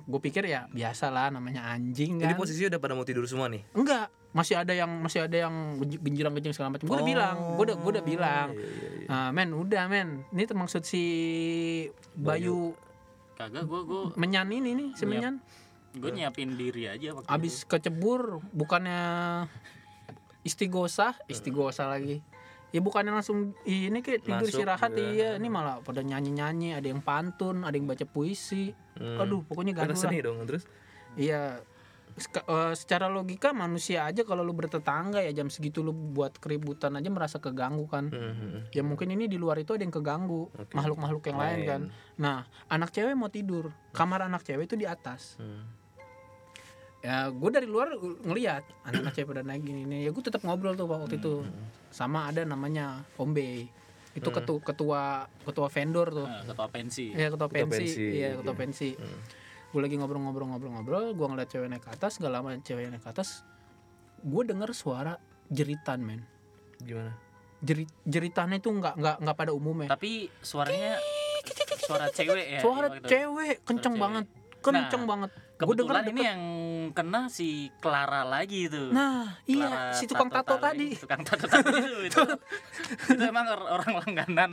Gue 0.05 0.21
pikir 0.21 0.45
ya 0.45 0.69
biasa 0.69 1.09
lah 1.09 1.33
namanya 1.33 1.65
anjing 1.65 2.21
kan. 2.21 2.37
posisinya 2.37 2.77
udah 2.77 2.81
pada 2.81 2.93
mau 2.93 3.01
tidur 3.01 3.25
semua 3.25 3.49
nih. 3.49 3.65
Enggak, 3.73 4.13
masih 4.33 4.57
ada 4.57 4.73
yang 4.73 4.89
masih 4.99 5.29
ada 5.29 5.37
yang 5.45 5.53
genjirang-genjing 5.77 6.51
segala 6.51 6.73
macam. 6.73 6.89
Gue 6.89 6.97
udah 6.97 7.05
Oh, 7.05 7.11
bilang, 7.13 7.35
gue 7.53 7.63
udah 7.69 7.77
gue 7.77 7.91
udah 7.93 8.05
bilang. 8.05 8.47
iya, 8.51 8.65
iya, 8.65 8.89
iya. 8.99 9.07
Ah, 9.07 9.29
men, 9.29 9.53
udah 9.53 9.83
men. 9.85 10.25
Ini 10.29 10.43
termaksud 10.43 10.81
si 10.83 11.03
Bayu, 12.13 12.73
kagak 13.33 13.65
gua 13.65 13.81
gua 13.83 14.01
Menyan 14.15 14.49
ini 14.49 14.73
nih, 14.73 14.89
si. 14.93 15.05
Menyan. 15.05 15.37
gua 15.93 16.09
nyiapin 16.09 16.57
diri 16.57 16.89
aja 16.89 17.13
waktu 17.13 17.29
Abis 17.29 17.61
kecebur, 17.63 18.41
bukannya 18.49 19.01
istigosah, 20.41 21.15
istigosah 21.29 21.87
lagi. 21.87 22.19
Ya 22.73 22.81
bukannya 22.81 23.13
langsung 23.13 23.53
ini 23.63 24.01
kayak 24.01 24.25
tidur 24.25 24.49
Masuk, 24.49 24.57
istirahat 24.57 24.91
iya. 24.97 25.37
ini 25.37 25.45
malah 25.45 25.77
pada 25.85 26.01
nyanyi-nyanyi, 26.01 26.73
ada 26.73 26.89
yang 26.89 27.05
pantun, 27.05 27.61
ada 27.61 27.77
yang 27.77 27.85
baca 27.85 28.01
puisi. 28.03 28.73
Hmm. 28.97 29.21
Aduh, 29.21 29.45
pokoknya 29.45 29.77
Karena 29.77 29.93
gaduh 29.93 29.97
lah. 30.01 30.09
seni 30.09 30.19
dong 30.19 30.41
terus. 30.49 30.65
Iya. 31.13 31.61
Eh, 32.13 32.73
secara 32.77 33.09
logika 33.09 33.57
manusia 33.57 34.05
aja 34.05 34.21
kalau 34.21 34.45
lu 34.45 34.53
bertetangga 34.53 35.25
ya 35.25 35.33
jam 35.33 35.49
segitu 35.49 35.81
lu 35.81 35.89
buat 35.89 36.37
keributan 36.37 36.93
aja 36.93 37.09
merasa 37.09 37.41
keganggu 37.41 37.89
kan. 37.89 38.13
Hmm, 38.13 38.21
hmm, 38.21 38.37
hmm. 38.37 38.61
Ya 38.69 38.85
mungkin 38.85 39.09
ini 39.09 39.25
di 39.25 39.41
luar 39.41 39.57
itu 39.57 39.73
ada 39.73 39.81
yang 39.81 39.93
keganggu, 39.93 40.45
Oke. 40.53 40.77
makhluk-makhluk 40.77 41.25
yang 41.33 41.39
lain 41.41 41.59
Lain. 41.65 41.69
kan. 41.69 41.81
Nah, 42.21 42.37
anak 42.69 42.93
cewek 42.93 43.17
mau 43.17 43.33
tidur, 43.33 43.73
kamar 43.97 44.29
anak 44.29 44.45
cewek 44.45 44.69
itu 44.69 44.77
di 44.77 44.85
atas. 44.85 45.41
Hmm. 45.41 45.65
Ya, 47.03 47.27
gue 47.33 47.49
dari 47.51 47.67
luar 47.67 47.97
ngelihat 47.99 48.63
anak-anak 48.87 49.13
cewek 49.17 49.27
pada 49.33 49.43
naik 49.43 49.65
gini 49.65 49.83
nih. 49.89 50.07
Ya 50.07 50.09
gue 50.13 50.23
tetap 50.23 50.45
ngobrol 50.45 50.77
tuh 50.77 50.85
waktu 50.85 51.17
itu. 51.17 51.41
Sama 51.89 52.29
ada 52.29 52.45
namanya 52.45 53.01
Om 53.17 53.33
B. 53.33 53.65
Itu 54.13 54.29
ketua 54.29 54.61
ketua 54.61 55.01
ketua 55.41 55.67
vendor 55.73 56.07
tuh. 56.13 56.27
Nah, 56.29 56.45
ketua 56.45 56.69
pensi 56.69 57.09
Iya 57.09 57.33
ketua 57.33 57.49
Ketua 57.49 57.65
pensi, 57.65 57.81
pensi, 57.89 58.03
iya 58.05 58.27
iya. 58.29 58.37
ketua 58.37 58.55
pensi. 58.55 58.89
Hmm. 58.93 59.19
Gue 59.73 59.81
lagi 59.81 59.97
ngobrol-ngobrol-ngobrol-ngobrol, 59.97 61.11
gue 61.11 61.27
ngeliat 61.27 61.49
cewek 61.49 61.65
naik 61.67 61.81
ke 61.81 61.89
atas, 61.89 62.15
gak 62.15 62.29
lama 62.29 62.53
cewek 62.57 62.87
naik 62.87 63.01
ke 63.01 63.09
atas, 63.09 63.41
gue 64.19 64.43
denger 64.45 64.69
suara 64.71 65.17
jeritan 65.49 65.97
men. 65.99 66.21
Gimana? 66.77 67.17
Jerit 67.57 67.87
jeritannya 68.03 68.59
itu 68.59 68.69
nggak 68.69 68.93
nggak 68.93 69.15
nggak 69.19 69.35
pada 69.35 69.51
umumnya. 69.51 69.87
tapi 69.87 70.27
suaranya 70.37 70.99
suara 71.79 72.11
cewek 72.11 72.45
ya 72.49 72.59
suara 72.59 72.87
cewek 72.99 73.63
kenceng 73.63 73.95
cewek. 73.95 74.03
banget, 74.03 74.25
kenceng 74.59 75.01
Nah, 75.01 75.09
banget. 75.09 75.31
Gue 75.55 75.75
denger 75.79 75.95
ini 76.03 76.11
deket. 76.11 76.27
yang 76.27 76.41
kena 76.91 77.21
si 77.29 77.47
Clara 77.79 78.21
lagi 78.21 78.67
itu 78.67 78.91
Nah, 78.91 79.39
iya 79.45 79.63
Clara 79.63 79.95
si 79.95 80.03
tukang 80.05 80.27
tato 80.27 80.59
tadi. 80.59 80.91
tadi. 80.91 80.99
tukang 80.99 81.23
tato 81.23 81.45
tadi 81.47 81.71
itu 81.71 81.87
itu, 82.11 82.21
itu 83.09 83.23
emang 83.23 83.47
or- 83.47 83.69
orang 83.71 83.91
langganan 83.95 84.51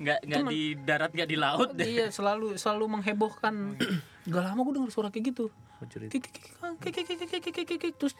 nggak 0.00 0.18
nggak 0.24 0.42
di 0.48 0.60
darat 0.80 1.10
nggak 1.12 1.28
di 1.28 1.36
laut 1.36 1.70
deh 1.72 1.84
iya 1.84 2.06
selalu 2.08 2.56
selalu 2.56 2.88
menghebohkan. 2.90 3.76
Gak 4.24 4.42
lama 4.42 4.60
gue 4.64 4.72
denger 4.80 4.90
suara 4.92 5.08
kayak 5.12 5.34
gitu. 5.34 5.44
Terus 7.98 8.14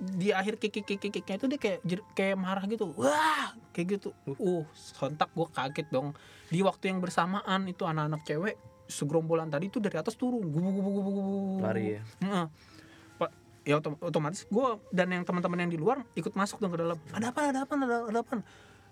di 0.00 0.32
akhir 0.32 0.56
kikikikikiknya 0.56 1.36
itu 1.36 1.46
dia 1.46 1.60
kayak 1.60 1.80
kayak 2.16 2.36
marah 2.40 2.64
gitu 2.64 2.88
wah 2.96 3.52
kayak 3.76 4.00
gitu 4.00 4.16
uh 4.24 4.64
sontak 4.72 5.28
gue 5.36 5.44
kaget 5.52 5.92
dong 5.92 6.16
di 6.48 6.64
waktu 6.64 6.88
yang 6.88 7.04
bersamaan 7.04 7.68
itu 7.68 7.84
anak-anak 7.84 8.24
cewek 8.24 8.56
segerombolan 8.88 9.52
tadi 9.52 9.68
itu 9.68 9.76
dari 9.76 10.00
atas 10.00 10.16
turun 10.16 10.48
gubu 10.48 10.68
gubu 10.72 10.90
gubu 10.96 11.10
gubu 11.12 11.32
lari 11.60 12.00
ya 12.00 12.02
nah, 12.24 12.48
ya 13.60 13.76
otomatis 14.00 14.48
gue 14.48 14.68
dan 14.88 15.12
yang 15.12 15.24
teman-teman 15.28 15.68
yang 15.68 15.70
di 15.70 15.76
luar 15.76 16.00
ikut 16.16 16.32
masuk 16.32 16.64
dong 16.64 16.72
ke 16.72 16.80
dalam 16.80 16.96
ada 17.12 17.28
apa 17.28 17.40
ada 17.52 17.60
apa 17.68 17.74
ada, 17.76 18.20
apa 18.24 18.40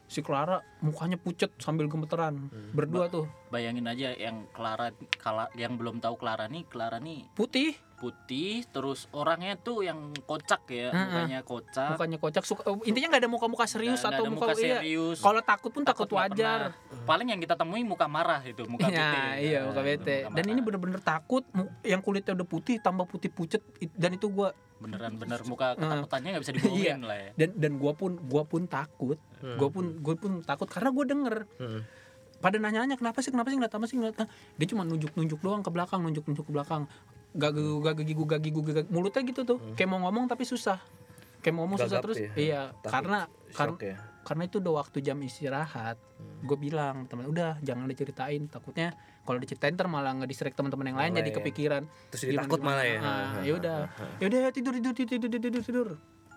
si 0.08 0.20
Clara 0.20 0.60
mukanya 0.84 1.16
pucet 1.16 1.56
sambil 1.56 1.88
gemeteran 1.88 2.52
berdua 2.76 3.08
tuh 3.08 3.24
bayangin 3.48 3.84
aja 3.84 4.12
yang 4.12 4.46
Clara 4.48 4.90
kala 5.14 5.48
yang 5.52 5.74
belum 5.74 5.98
tahu 5.98 6.16
Clara 6.16 6.46
nih 6.46 6.64
Clara 6.64 6.98
nih 6.98 7.24
putih, 7.32 7.72
putih 7.94 8.62
terus 8.66 9.08
orangnya 9.10 9.56
tuh 9.56 9.80
yang 9.80 9.96
kocak 10.20 10.64
ya 10.66 10.88
Heeh. 10.88 11.02
mukanya 11.02 11.38
kocak 11.42 11.90
mukanya 11.94 12.18
kocak. 12.18 12.42
Suka, 12.42 12.62
intinya 12.82 13.08
nggak 13.08 13.22
ada 13.22 13.30
muka-muka 13.30 13.64
serius 13.64 13.98
nggak 13.98 14.12
atau 14.12 14.22
ada 14.22 14.30
muka, 14.30 14.44
muka 14.44 14.54
iya. 14.54 14.78
serius 14.78 15.18
Kalau 15.18 15.40
takut 15.40 15.70
pun 15.70 15.82
takut, 15.82 16.06
nggak 16.06 16.20
wajar. 16.30 16.60
pernah. 16.70 17.04
paling 17.04 17.28
yang 17.28 17.40
kita 17.40 17.54
temui 17.54 17.82
muka 17.82 18.06
marah 18.06 18.40
itu 18.42 18.62
muka 18.64 18.86
bete 18.86 18.96
Ya, 18.96 19.34
iya 19.34 19.58
muka 19.64 19.76
Nah, 19.76 19.86
bete. 19.86 20.16
muka 20.22 20.34
Dan 20.34 20.44
ini 20.46 20.60
bener-bener 20.60 21.00
takut, 21.00 21.42
yang 21.82 22.00
kulitnya 22.00 22.32
udah 22.34 22.46
putih 22.46 22.76
tambah 22.78 23.04
putih 23.04 23.28
pucet 23.28 23.64
dan 23.92 24.12
itu 24.12 24.28
gua 24.28 24.52
beneran 24.78 25.18
bener 25.18 25.42
muka 25.42 25.74
ketakutannya 25.74 26.28
nggak 26.30 26.44
bisa 26.44 26.54
dibohongin 26.56 27.02
Iya. 27.02 27.02
lah 27.02 27.18
ya 27.18 27.30
dan 27.34 27.48
dan 27.56 27.72
gua 27.76 27.92
pun 27.92 28.14
gua 28.22 28.44
pun 28.44 28.62
takut. 28.64 29.18
Hmm. 29.38 29.56
Gua 29.56 29.68
pun 29.68 29.84
gua 29.98 30.14
pun 30.14 30.32
takut 30.40 30.66
karena 30.66 30.90
gua 30.90 31.04
denger 31.04 31.36
Hmm. 31.56 31.82
Pada 32.38 32.56
nanya-nanya 32.62 32.94
kenapa 32.94 33.18
sih 33.18 33.34
kenapa 33.34 33.50
sih 33.50 33.58
ngeliat 33.58 33.74
apa 33.74 33.86
sih 33.90 33.96
ngeliat 33.98 34.16
ah, 34.22 34.28
dia 34.30 34.66
cuma 34.70 34.86
nunjuk-nunjuk 34.86 35.42
doang 35.42 35.62
ke 35.62 35.70
belakang 35.74 36.00
nunjuk-nunjuk 36.06 36.46
ke 36.46 36.52
belakang. 36.54 36.86
Gak 37.34 37.52
gigu 37.54 37.76
gak 37.82 37.94
gigu 38.00 38.24
gak 38.24 38.40
gigu 38.40 38.60
mulutnya 38.88 39.22
gitu 39.26 39.42
tuh. 39.42 39.58
Kayak 39.74 39.90
mau 39.90 40.00
ngomong 40.06 40.30
tapi 40.30 40.46
susah. 40.46 40.78
Kayak 41.42 41.54
mau 41.54 41.66
ngomong 41.66 41.78
susah 41.82 41.98
Gagap 41.98 42.04
terus 42.06 42.18
ya? 42.18 42.32
iya. 42.38 42.60
Takut 42.78 42.92
karena 42.94 43.18
karena 43.54 43.76
ya. 43.82 43.96
karena 44.22 44.42
itu 44.46 44.56
udah 44.62 44.72
waktu 44.78 44.98
jam 45.02 45.18
istirahat. 45.22 45.98
Gue 46.46 46.58
bilang 46.58 47.10
teman 47.10 47.26
udah 47.26 47.58
jangan 47.62 47.90
diceritain. 47.90 48.46
Takutnya 48.46 48.94
kalau 49.26 49.38
diceritain 49.42 49.74
ntar 49.74 49.90
malah 49.90 50.14
nggak 50.14 50.30
distract 50.30 50.56
teman-teman 50.56 50.94
yang 50.94 50.98
lain 50.98 51.10
Yang 51.10 51.18
jadi 51.18 51.30
lain. 51.30 51.38
kepikiran 51.42 51.82
Terus 52.14 52.22
jadi 52.22 52.36
takut 52.42 52.60
malah 52.62 52.86
ya. 52.86 52.98
ah, 53.02 53.30
ya 53.42 53.52
udah. 53.58 53.78
Ya 54.22 54.24
udah 54.30 54.38
ya 54.46 54.50
tidur 54.54 54.72
tidur 54.78 54.94
tidur 54.94 55.18
tidur 55.18 55.40
tidur 55.42 55.62
tidur. 55.66 55.88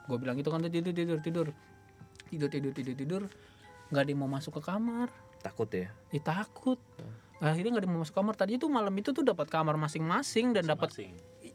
Gue 0.09 0.17
bilang 0.17 0.35
gitu 0.37 0.49
kan 0.49 0.59
tidur 0.65 0.93
tidur 0.93 1.19
tidur. 1.21 1.47
Tidur 2.31 2.49
tidur 2.49 2.71
tidur 2.73 2.95
tidur 2.97 3.23
nggak 3.91 4.01
ada 4.01 4.10
yang 4.10 4.19
mau 4.19 4.32
masuk 4.32 4.58
ke 4.58 4.63
kamar 4.63 5.12
Takut 5.39 5.67
ya. 5.67 5.89
ya 6.10 6.21
takut 6.21 6.80
akhirnya 7.38 7.69
nggak 7.71 7.82
ada 7.82 7.88
yang 7.88 7.95
mau 7.95 8.01
masuk 8.01 8.15
kamar 8.15 8.34
tadi 8.34 8.56
itu 8.56 8.65
malam 8.65 8.93
itu 8.93 9.10
tuh 9.10 9.21
dapat 9.21 9.45
kamar 9.45 9.75
masing-masing 9.75 10.54
dan 10.54 10.63
dapat 10.63 10.93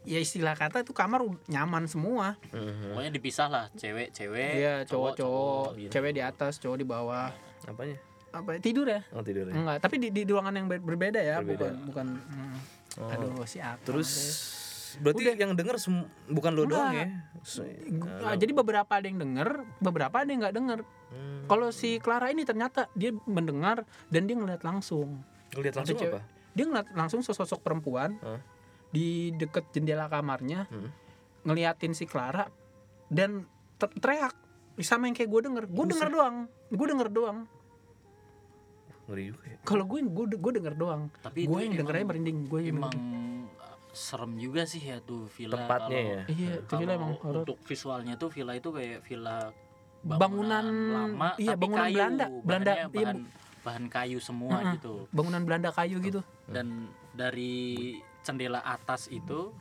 ya 0.03 0.19
istilah 0.19 0.53
kata 0.53 0.81
itu 0.81 0.91
kamar 0.91 1.19
nyaman 1.45 1.83
semua 1.85 2.35
Hmm. 2.49 2.91
pokoknya 2.91 3.11
dipisah 3.11 3.47
lah 3.47 3.65
cewek 3.73 4.11
cewek 4.11 4.51
iya 4.55 4.75
cowok 4.83 5.13
cowok 5.15 5.67
gitu. 5.77 5.91
cewek 5.91 6.11
di 6.11 6.21
atas 6.21 6.57
cowok 6.57 6.77
di 6.77 6.85
bawah 6.85 7.31
Apanya? 7.63 7.97
apa 8.29 8.49
ya, 8.53 8.59
tidur 8.61 8.85
ya 8.85 9.01
Oh 9.11 9.19
tidur 9.19 9.47
ya. 9.47 9.53
Enggak, 9.53 9.79
tapi 9.79 9.97
di, 9.97 10.07
di 10.07 10.21
ruangan 10.23 10.53
yang 10.53 10.67
ber- 10.67 10.79
berbeda 10.79 11.17
ya, 11.17 11.39
Berbeda. 11.39 11.71
bukan 11.71 11.75
bukan 11.87 12.07
hmm. 12.21 12.57
Oh. 12.97 13.09
aduh 13.09 13.43
siapa 13.43 13.79
Terus 13.81 14.09
deh. 14.09 14.66
Berarti 14.97 15.23
Udah. 15.23 15.35
yang 15.35 15.51
denger 15.53 15.75
sem- 15.75 16.07
bukan 16.27 16.51
lo 16.53 16.63
doang 16.63 16.91
ya. 16.91 17.05
Enggak. 17.05 17.43
Se- 17.43 18.23
Ah, 18.23 18.33
jadi 18.33 18.51
beberapa 18.51 18.87
ada 18.89 19.03
yang 19.03 19.17
denger, 19.17 19.49
beberapa 19.77 20.15
ada 20.15 20.27
yang 20.27 20.39
nggak 20.39 20.55
denger. 20.55 20.79
Hmm. 21.07 21.43
Kalau 21.45 21.67
si 21.69 21.97
Clara 21.97 22.27
ini 22.27 22.43
ternyata 22.43 22.87
dia 22.93 23.11
mendengar 23.25 23.81
dan 24.07 24.23
dia 24.23 24.35
ngeliat 24.35 24.61
langsung. 24.61 25.23
Ngeliat 25.51 25.75
langsung 25.75 25.97
Ada 25.97 26.07
apa? 26.09 26.19
Dia 26.51 26.65
ngeliat 26.65 26.87
langsung 26.93 27.19
sosok 27.21 27.59
perempuan 27.59 28.15
Hah? 28.19 28.39
di 28.89 29.31
deket 29.31 29.67
jendela 29.69 30.05
kamarnya 30.05 30.65
Hmm. 30.65 30.89
ngeliatin 31.43 31.91
si 31.91 32.03
Clara 32.03 32.47
dan 33.07 33.47
ter- 33.75 33.93
teriak 33.93 34.35
sama 34.77 35.05
yang 35.05 35.15
kayak 35.15 35.27
gue 35.27 35.41
denger. 35.43 35.63
Gue 35.65 35.85
denger 35.87 36.09
doang, 36.09 36.35
gue 36.67 36.87
denger 36.87 37.09
doang. 37.09 37.39
Ngeri 39.07 39.23
juga 39.25 39.43
ya. 39.45 39.57
Kalau 39.63 39.83
gue 39.85 39.99
gue 40.03 40.25
gue 40.29 40.53
denger 40.53 40.73
doang. 40.75 41.01
tapi 41.17 41.47
Gue 41.47 41.55
itu 41.57 41.65
yang 41.65 41.73
dengernya 41.79 42.05
merinding. 42.05 42.37
Gue 42.43 42.59
yang 42.61 42.75
emang 42.75 42.91
merinding. 42.91 43.26
Serem 43.97 44.37
juga 44.37 44.61
sih 44.63 44.79
ya 44.79 45.01
tuh 45.01 45.25
villa 45.27 45.57
Tempatnya 45.57 45.89
kalau- 45.97 46.13
ya. 46.13 46.21
Iya, 46.29 46.51
itu 46.61 46.73
villa 46.75 46.93
emang 46.93 47.13
horor. 47.17 47.41
untuk 47.41 47.57
visualnya 47.61 48.13
tuh 48.15 48.29
villa 48.29 48.53
itu 48.53 48.69
kayak 48.69 49.01
villa 49.01 49.49
Bangunan, 49.99 50.65
lama 50.87 51.29
iya, 51.35 51.51
tapi 51.51 51.61
bangunan 51.65 51.83
kayu. 51.83 51.95
Belanda. 51.97 52.25
Belanda, 52.39 52.71
iya, 52.71 52.85
bahan, 52.87 53.17
bahan 53.59 53.85
kayu 53.89 54.19
semua 54.19 54.55
Heeh. 54.55 54.73
gitu 54.77 54.93
Bangunan 55.09 55.41
Belanda 55.41 55.69
kayu 55.71 55.97
gitu. 55.99 56.21
dan 56.47 56.87
dari 57.11 57.97
jendela 58.21 58.61
atas 58.61 59.09
itu 59.09 59.51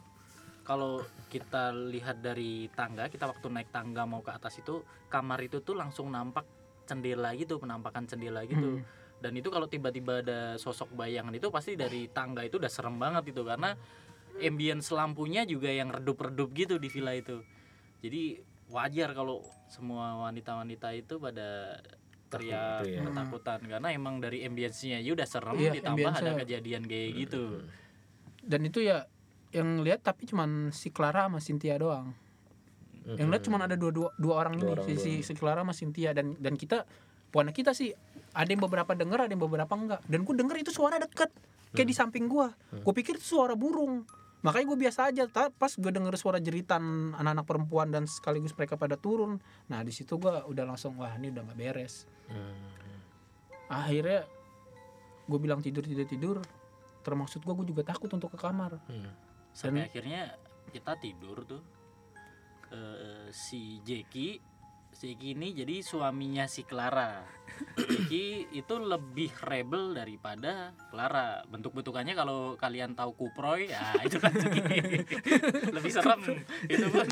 kalau 0.63 1.01
kita 1.27 1.71
lihat 1.73 2.21
dari 2.21 2.69
tangga 2.71 3.07
kita 3.07 3.25
waktu 3.25 3.47
naik 3.49 3.71
tangga 3.71 4.05
mau 4.05 4.21
ke 4.21 4.31
atas 4.31 4.55
itu 4.57 4.81
kamar 5.07 5.41
itu 5.41 5.59
tuh 5.61 5.75
langsung 5.75 6.07
nampak 6.09 6.45
jendela 6.85 7.33
gitu 7.33 7.57
penampakan 7.57 8.05
jendela 8.05 8.45
gitu 8.45 8.79
Hmm. 8.79 8.83
dan 9.17 9.33
itu 9.33 9.49
kalau 9.49 9.67
tiba-tiba 9.67 10.21
ada 10.21 10.41
sosok 10.55 10.93
bayangan 10.93 11.33
itu 11.33 11.49
pasti 11.49 11.75
dari 11.75 12.07
tangga 12.07 12.43
itu 12.43 12.59
udah 12.59 12.69
serem 12.69 12.95
banget 12.97 13.25
itu 13.29 13.43
karena 13.43 13.75
ambience 14.43 14.93
lampunya 14.93 15.49
juga 15.49 15.73
yang 15.73 15.89
redup-redup 15.93 16.53
gitu 16.53 16.77
di 16.77 16.89
villa 16.93 17.13
itu. 17.17 17.41
Jadi 18.05 18.39
wajar 18.71 19.15
kalau 19.15 19.43
semua 19.71 20.29
wanita-wanita 20.29 20.93
itu 20.95 21.19
pada 21.19 21.79
teriak 22.27 22.83
Takut, 22.83 22.91
iya. 22.91 23.01
ketakutan. 23.07 23.61
Karena 23.67 23.89
emang 23.95 24.19
dari 24.19 24.43
ambience-nya 24.43 24.99
ya 24.99 25.11
udah 25.15 25.27
serem 25.27 25.55
Iya, 25.57 25.71
ditambah 25.81 26.11
ada 26.11 26.33
kejadian 26.43 26.83
kayak 26.87 27.11
gitu. 27.27 27.45
dan 28.47 28.63
itu 28.63 28.79
ya 28.79 29.11
yang 29.51 29.83
lihat 29.83 30.07
tapi 30.07 30.23
cuman 30.23 30.71
si 30.71 30.95
Clara 30.95 31.27
sama 31.27 31.43
Cynthia 31.43 31.75
doang. 31.79 32.15
Yang 33.07 33.29
lihat 33.31 33.43
cuman 33.47 33.61
ada 33.67 33.75
dua 33.79 33.91
dua, 33.95 34.09
dua 34.19 34.35
orang 34.43 34.59
Dua 34.59 34.63
ini 34.63 34.71
orang 34.75 34.87
si, 34.87 34.95
si, 34.99 35.13
si 35.23 35.33
Clara 35.35 35.63
sama 35.63 35.75
Cynthia. 35.75 36.11
Dan 36.15 36.35
dan 36.39 36.55
kita 36.59 36.87
puan 37.31 37.51
kita 37.51 37.75
sih 37.75 37.91
ada 38.35 38.47
yang 38.47 38.63
beberapa 38.63 38.95
denger 38.95 39.27
ada 39.27 39.33
yang 39.35 39.43
beberapa 39.43 39.73
enggak. 39.75 40.01
Dan 40.07 40.23
gue 40.27 40.35
denger 40.35 40.57
itu 40.63 40.71
suara 40.75 40.99
deket 40.99 41.31
kayak 41.75 41.89
di 41.91 41.95
samping 41.95 42.27
gua. 42.31 42.55
Gue 42.71 42.95
pikir 42.95 43.19
itu 43.19 43.39
suara 43.39 43.55
burung 43.55 44.07
makanya 44.45 44.67
gue 44.75 44.79
biasa 44.89 45.01
aja 45.11 45.25
pas 45.33 45.73
gue 45.73 45.91
denger 45.91 46.15
suara 46.21 46.39
jeritan 46.39 47.13
anak-anak 47.17 47.47
perempuan 47.49 47.89
dan 47.89 48.05
sekaligus 48.05 48.53
mereka 48.53 48.77
pada 48.77 48.95
turun 49.01 49.41
nah 49.67 49.81
di 49.81 49.91
situ 49.91 50.21
gua 50.21 50.45
udah 50.47 50.65
langsung 50.69 50.97
wah 51.01 51.13
ini 51.17 51.33
udah 51.33 51.43
nggak 51.47 51.59
beres. 51.59 52.05
Akhirnya 53.67 54.29
gue 55.27 55.39
bilang 55.43 55.59
tidur 55.65 55.83
tidur 55.83 56.07
tidur 56.07 56.37
termaksud 57.03 57.43
gue 57.43 57.55
gue 57.55 57.67
juga 57.75 57.83
takut 57.87 58.11
untuk 58.13 58.35
ke 58.35 58.39
kamar. 58.39 58.79
Sampai 59.57 59.89
akhirnya 59.89 60.37
kita 60.71 60.95
tidur 61.01 61.43
tuh 61.43 61.63
Eh, 62.67 63.31
si 63.31 63.79
Jeki 63.87 64.56
si 64.97 65.13
Jeki 65.13 65.37
ini 65.37 65.53
jadi 65.53 65.85
suaminya 65.85 66.49
si 66.49 66.65
Clara. 66.65 67.21
Jeki 67.77 68.49
itu 68.57 68.75
lebih 68.81 69.29
rebel 69.45 69.93
daripada 69.93 70.73
Clara. 70.89 71.45
Bentuk-bentukannya 71.53 72.17
kalau 72.17 72.57
kalian 72.57 72.97
tahu 72.97 73.13
Kuproy, 73.13 73.69
ya 73.69 73.93
itu 74.01 74.17
kan 74.17 74.33
Jeki. 74.33 74.65
lebih 75.77 75.93
serem. 75.93 76.21
Itu 76.65 76.89
pun 76.89 77.07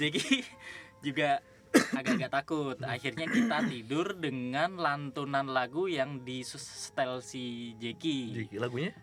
Jeki 0.00 0.40
juga 1.04 1.44
agak-agak 1.92 2.32
takut. 2.32 2.76
Akhirnya 2.80 3.28
kita 3.28 3.68
tidur 3.68 4.16
dengan 4.16 4.80
lantunan 4.80 5.52
lagu 5.52 5.84
yang 5.84 6.24
di 6.24 6.40
setel 6.40 7.20
si 7.20 7.76
Jeki. 7.76 8.48
Jadi 8.48 8.56
lagunya 8.56 8.96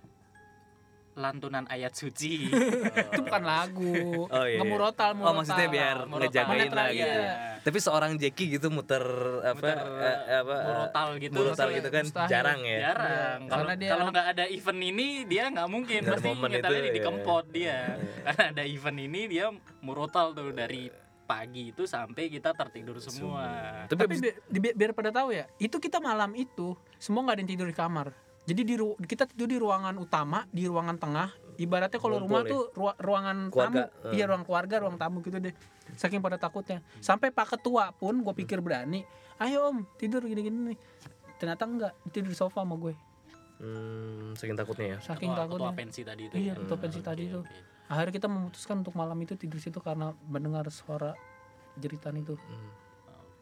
Lantunan 1.15 1.63
ayat 1.65 1.91
suci. 1.91 2.51
itu 3.09 3.21
bukan 3.21 3.43
lagu 3.43 4.27
Oh, 4.27 4.43
iya, 4.43 4.51
iya. 4.51 4.59
ngemurotal 4.59 5.15
Oh 5.15 5.31
maksudnya 5.31 5.67
biar 5.67 5.97
Murotal. 6.03 6.27
ngejagain 6.27 6.67
lah 6.67 6.85
lagi, 6.85 6.97
gitu. 6.97 7.07
iya. 7.17 7.35
Tapi 7.57 7.77
seorang 7.79 8.11
Jeki 8.15 8.45
gitu 8.51 8.67
muter 8.67 8.99
apa 9.41 9.55
Muter, 9.55 9.77
eh, 9.79 10.17
apa 10.35 10.53
eh, 10.53 10.65
murotal 10.65 11.07
gitu. 11.17 11.33
murotal 11.33 11.67
gitu 11.71 11.89
kan 11.89 12.03
Mustahil. 12.03 12.29
jarang 12.29 12.59
ya. 12.61 12.79
jarang 12.85 13.39
Iya, 13.39 13.47
kalau 13.47 13.63
karena 13.63 13.73
dia- 13.75 13.91
kalau 13.91 14.05
nggak 14.09 14.27
ada 14.29 14.45
event 14.45 14.81
ini 14.85 15.07
dia 15.23 15.43
nggak 15.47 15.67
mungkin 15.67 15.99
ada 15.99 16.11
pasti 16.11 16.27
momen 16.27 16.49
nyetelnya 16.51 16.77
itu, 16.77 16.85
di 16.85 16.93
iya. 16.93 17.05
kempot 17.05 17.45
dia 17.49 17.77
karena 18.21 18.43
ada 18.51 18.63
event 18.65 18.99
ini 19.01 19.21
dia 19.25 19.45
murotal 19.79 20.27
tuh 20.31 20.51
dari 20.51 20.83
pagi 21.23 21.71
itu 21.71 21.83
sampai 21.85 22.29
kita 22.29 22.53
tertidur 22.53 22.99
semua 22.99 23.45
Tapi, 23.87 23.97
tapi 23.97 24.13
abis- 24.13 24.21
bi- 24.21 24.37
di- 24.61 24.75
biar 24.75 24.91
pada 24.91 25.09
tahu 25.11 25.31
ya 25.31 25.49
itu 25.57 25.73
kita 25.75 25.97
malam 25.97 26.29
itu 26.33 26.75
semua 26.95 27.23
nggak 27.23 27.33
ada 27.33 27.41
yang 27.41 27.49
tidur 27.49 27.65
di 27.65 27.73
kamar 27.73 28.07
jadi 28.45 28.61
di 28.61 28.75
ru- 28.75 28.97
kita 28.99 29.25
tidur 29.25 29.47
di 29.47 29.57
ruangan 29.57 29.95
utama 29.95 30.45
di 30.49 30.63
ruangan 30.63 30.95
tengah 30.95 31.29
ibaratnya 31.55 31.97
kalau 31.97 32.19
rumah 32.19 32.41
ya? 32.41 32.51
tuh 32.51 32.63
rua- 32.71 32.97
ruangan 32.97 33.49
Keluarga, 33.49 33.87
tamu 33.87 34.07
eh. 34.07 34.13
iya 34.13 34.25
ruang 34.25 34.43
keluarga 34.43 34.75
ruang 34.79 34.95
tamu 34.95 35.19
gitu 35.19 35.37
deh 35.39 35.53
saking 35.93 36.19
pada 36.19 36.35
takutnya 36.35 36.79
sampai 36.99 37.29
pak 37.29 37.47
ketua 37.51 37.89
pun 37.91 38.17
gue 38.17 38.33
pikir 38.35 38.59
berani 38.59 39.01
ayo 39.37 39.69
om 39.69 39.83
tidur 39.95 40.21
gini-gini 40.21 40.73
nih 40.73 40.77
ternyata 41.35 41.63
enggak 41.63 41.93
tidur 42.09 42.27
di 42.27 42.37
sofa 42.37 42.61
sama 42.61 42.75
gue 42.75 42.93
hmm, 43.57 44.35
saking 44.35 44.53
takutnya 44.53 44.87
ya. 44.87 44.97
saking 45.01 45.31
ketua, 45.31 45.45
ketua 45.45 45.57
takutnya 45.59 45.71
pensi 45.75 46.01
tadi 46.01 46.21
itu 46.23 46.35
iya 46.35 46.51
ya. 46.51 46.53
ketua 46.57 46.77
pensi 46.77 46.99
tadi 46.99 47.23
Oke, 47.23 47.29
itu 47.29 47.39
oke. 47.41 47.55
akhirnya 47.87 48.13
kita 48.13 48.27
memutuskan 48.27 48.75
untuk 48.79 48.93
malam 48.93 49.17
itu 49.17 49.33
tidur 49.33 49.57
situ 49.57 49.79
karena 49.79 50.11
mendengar 50.25 50.63
suara 50.69 51.15
jeritan 51.75 52.15
itu 52.15 52.35
Hmm, 52.37 52.71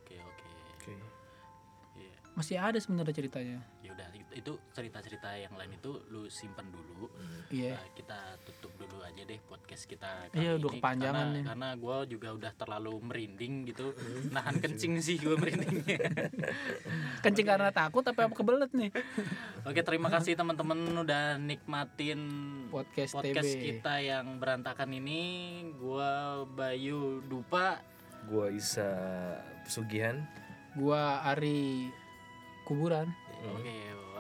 oke 0.02 0.16
oke 0.16 0.48
Oke. 0.76 0.94
Iya. 1.96 2.18
masih 2.34 2.56
ada 2.58 2.78
sebenarnya 2.78 3.12
ceritanya 3.12 3.58
ya 3.80 3.90
udah 3.90 3.93
itu- 4.34 4.60
cerita-cerita 4.70 5.30
yang 5.34 5.54
lain 5.54 5.74
itu 5.74 5.92
lu 6.10 6.26
simpen 6.28 6.66
dulu 6.68 7.08
iya 7.50 7.74
Nah, 7.74 7.88
kita 7.94 8.20
tutup 8.44 8.74
dulu 8.76 9.00
aja 9.00 9.22
deh 9.22 9.40
podcast 9.42 9.86
kita 9.86 10.28
Iya, 10.30 10.54
kali 10.54 10.58
udah 10.58 10.68
ini. 10.68 10.78
kepanjangan 10.78 11.14
karena, 11.24 11.34
nih. 11.34 11.44
karena 11.46 11.70
gue 11.76 11.98
juga 12.10 12.30
udah 12.34 12.52
terlalu 12.54 12.94
merinding 13.00 13.54
gitu 13.66 13.86
nahan 14.30 14.58
kencing 14.58 14.94
sih 15.00 15.16
gue 15.16 15.34
merindingnya 15.34 15.98
kencing 17.24 17.46
karena 17.46 17.70
takut 17.70 18.04
apa 18.04 18.28
kebelet 18.28 18.72
nih 18.72 18.92
Oke, 19.64 19.80
terima 19.80 20.10
kasih 20.10 20.34
teman-teman 20.34 20.76
udah 20.98 21.38
nikmatin 21.38 22.20
podcast, 22.68 23.16
podcast 23.16 23.48
TB 23.48 23.64
kita 23.64 23.96
yang 23.98 24.36
berantakan 24.36 24.92
ini. 24.92 25.22
Gua 25.74 26.44
Bayu 26.46 27.24
Dupa. 27.24 27.80
Gua 28.26 28.50
Isa 28.50 28.92
Sugihan. 29.64 30.20
gua 30.74 31.24
Ari 31.24 31.88
kuburan 32.64 33.08
Oke, 33.46 33.72